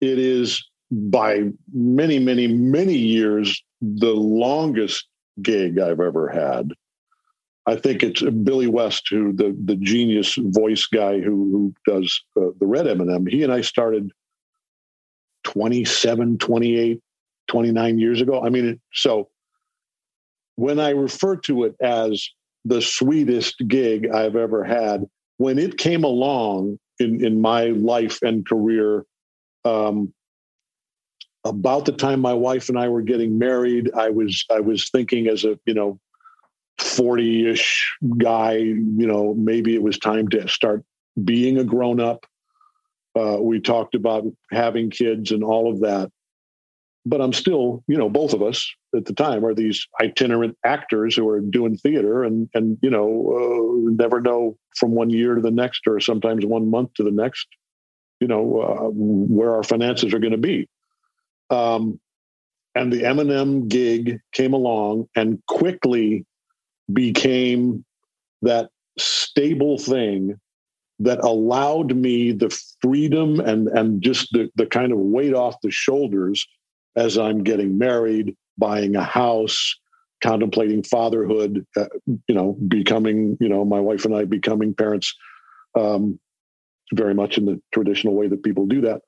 [0.00, 5.06] It is by many, many, many years the longest
[5.42, 6.72] gig I've ever had.
[7.66, 12.50] I think it's Billy West, who the the genius voice guy who who does uh,
[12.60, 13.26] the Red M&M.
[13.26, 14.10] He and I started
[15.54, 17.00] 27, 28,
[17.48, 18.42] 29 years ago.
[18.44, 19.28] I mean, so
[20.56, 22.28] when I refer to it as
[22.64, 25.04] the sweetest gig I've ever had,
[25.38, 29.04] when it came along in, in my life and career,
[29.64, 30.12] um,
[31.44, 35.28] about the time my wife and I were getting married, I was I was thinking
[35.28, 36.00] as a you know
[36.78, 40.82] forty ish guy, you know maybe it was time to start
[41.22, 42.26] being a grown up.
[43.16, 46.10] Uh, we talked about having kids and all of that,
[47.06, 51.14] but I'm still you know both of us at the time are these itinerant actors
[51.14, 53.06] who are doing theater and and you know
[53.36, 57.10] uh, never know from one year to the next or sometimes one month to the
[57.10, 57.46] next
[58.20, 60.68] you know uh, where our finances are going to be.
[61.50, 62.00] Um,
[62.74, 66.26] and the M&M gig came along and quickly
[66.92, 67.84] became
[68.42, 70.38] that stable thing
[71.04, 72.50] that allowed me the
[72.80, 76.46] freedom and and just the, the kind of weight off the shoulders
[76.96, 79.76] as I'm getting married, buying a house,
[80.22, 85.14] contemplating fatherhood, uh, you know, becoming, you know, my wife and I becoming parents,
[85.74, 86.18] um,
[86.92, 89.02] very much in the traditional way that people do that.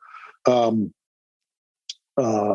[0.47, 0.93] Um,
[2.17, 2.55] uh,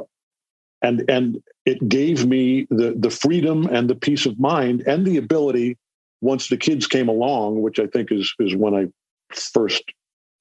[0.82, 5.18] and and it gave me the the freedom and the peace of mind and the
[5.18, 5.78] ability
[6.22, 8.88] once the kids came along, which I think is is when I
[9.36, 9.84] first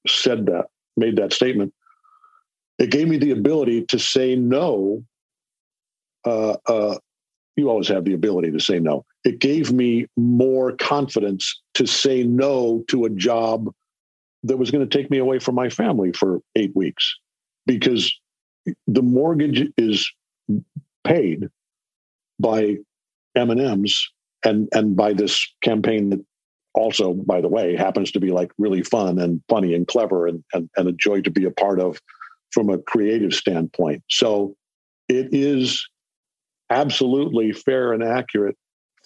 [0.06, 0.66] said that,
[0.96, 1.72] made that statement.
[2.78, 5.04] It gave me the ability to say no.
[6.24, 6.98] Uh, uh,
[7.56, 9.04] you always have the ability to say no.
[9.24, 13.70] It gave me more confidence to say no to a job
[14.44, 17.14] that was going to take me away from my family for eight weeks
[17.66, 18.14] because
[18.86, 20.10] the mortgage is
[21.04, 21.48] paid
[22.38, 22.76] by
[23.36, 24.08] M&Ms
[24.44, 26.24] and and by this campaign that
[26.80, 30.42] also by the way happens to be like really fun and funny and clever and,
[30.52, 32.00] and, and a joy to be a part of
[32.50, 34.54] from a creative standpoint so
[35.08, 35.86] it is
[36.70, 38.56] absolutely fair and accurate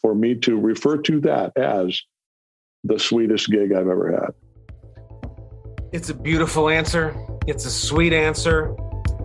[0.01, 2.01] for me to refer to that as
[2.85, 5.31] the sweetest gig I've ever had.
[5.93, 7.17] It's a beautiful answer.
[7.47, 8.77] It's a sweet answer.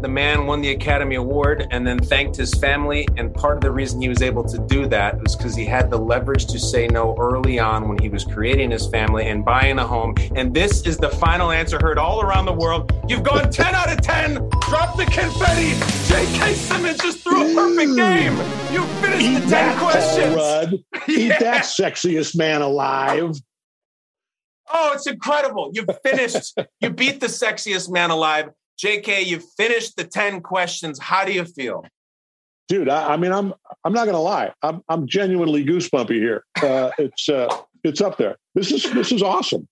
[0.02, 3.06] The man won the Academy Award and then thanked his family.
[3.18, 5.90] And part of the reason he was able to do that was because he had
[5.90, 9.78] the leverage to say no early on when he was creating his family and buying
[9.78, 10.16] a home.
[10.36, 12.94] And this is the final answer heard all around the world.
[13.10, 14.36] You've gone 10 out of 10.
[14.70, 15.74] Drop the confetti.
[16.08, 16.54] J.K.
[16.54, 18.38] Simmons just threw a perfect game.
[18.72, 20.36] You finished Eat the 10 that, questions.
[20.36, 20.74] Rudd.
[21.10, 21.40] Eat Yeah.
[21.40, 23.36] that sexiest man alive.
[24.72, 25.72] Oh, it's incredible.
[25.74, 26.58] You've finished.
[26.80, 28.50] you beat the sexiest man alive.
[28.84, 31.00] JK, you finished the 10 questions.
[31.00, 31.84] How do you feel?
[32.68, 33.52] dude I, I mean i'm
[33.84, 37.48] i'm not gonna lie i'm i'm genuinely goosebumpy here uh, it's uh
[37.84, 39.68] it's up there this is this is awesome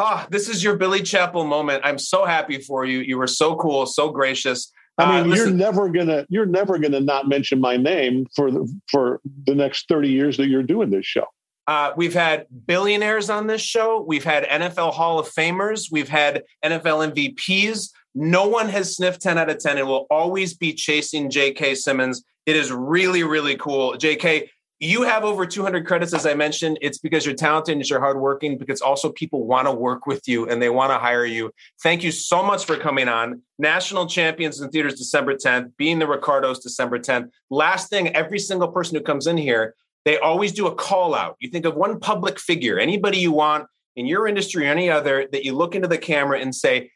[0.00, 1.82] Ah, this is your Billy Chapel moment.
[1.84, 3.00] I'm so happy for you.
[3.00, 4.70] You were so cool, so gracious.
[4.96, 8.72] i Uh, mean you're never gonna you're never gonna not mention my name for the
[8.88, 11.26] for the next 30 years that you're doing this show
[11.66, 14.00] Uh, we've had billionaires on this show.
[14.06, 15.90] We've had NFL Hall of Famers.
[15.90, 17.90] We've had NFL MVPs.
[18.20, 21.76] No one has sniffed 10 out of 10 and will always be chasing J.K.
[21.76, 22.24] Simmons.
[22.46, 23.96] It is really, really cool.
[23.96, 24.50] J.K.,
[24.80, 26.78] you have over 200 credits, as I mentioned.
[26.80, 30.48] It's because you're talented and you're hardworking, because also people want to work with you
[30.48, 31.52] and they want to hire you.
[31.80, 33.40] Thank you so much for coming on.
[33.56, 37.28] National Champions in theaters December 10th, being the Ricardos December 10th.
[37.50, 41.36] Last thing, every single person who comes in here, they always do a call out.
[41.38, 45.28] You think of one public figure, anybody you want in your industry or any other,
[45.30, 46.90] that you look into the camera and say,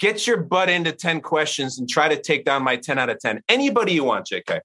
[0.00, 3.18] get your butt into 10 questions and try to take down my 10 out of
[3.18, 3.42] 10.
[3.48, 4.60] Anybody you want, JK.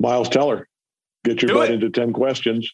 [0.00, 0.68] miles teller
[1.24, 1.74] get your Do butt it.
[1.74, 2.72] into 10 questions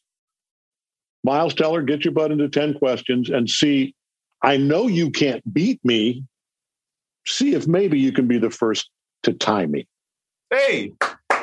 [1.24, 3.94] miles teller get your butt into 10 questions and see
[4.42, 6.22] i know you can't beat me
[7.26, 8.90] see if maybe you can be the first
[9.22, 9.86] to tie me
[10.50, 10.92] Hey,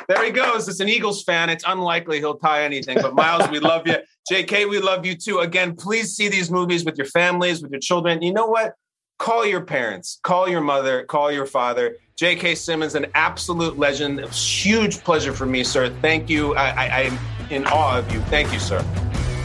[0.08, 0.68] there he goes.
[0.68, 1.50] It's an Eagles fan.
[1.50, 3.96] It's unlikely he'll tie anything, but Miles, we love you.
[4.32, 5.40] JK, we love you too.
[5.40, 8.22] Again, please see these movies with your families, with your children.
[8.22, 8.74] You know what?
[9.18, 11.96] Call your parents, call your mother, call your father.
[12.18, 12.54] J.K.
[12.54, 14.20] Simmons, an absolute legend.
[14.20, 15.90] It was huge pleasure for me, sir.
[16.02, 16.54] Thank you.
[16.54, 17.18] I, I, I'm
[17.50, 18.20] in awe of you.
[18.22, 18.84] Thank you, sir.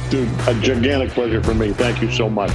[0.09, 2.51] dude a gigantic pleasure for me thank you so much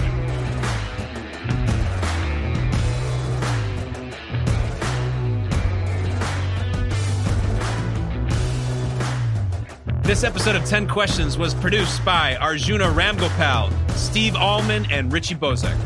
[10.02, 15.76] This episode of 10 Questions was produced by Arjuna Ramgopal, Steve Allman, and Richie Bozek.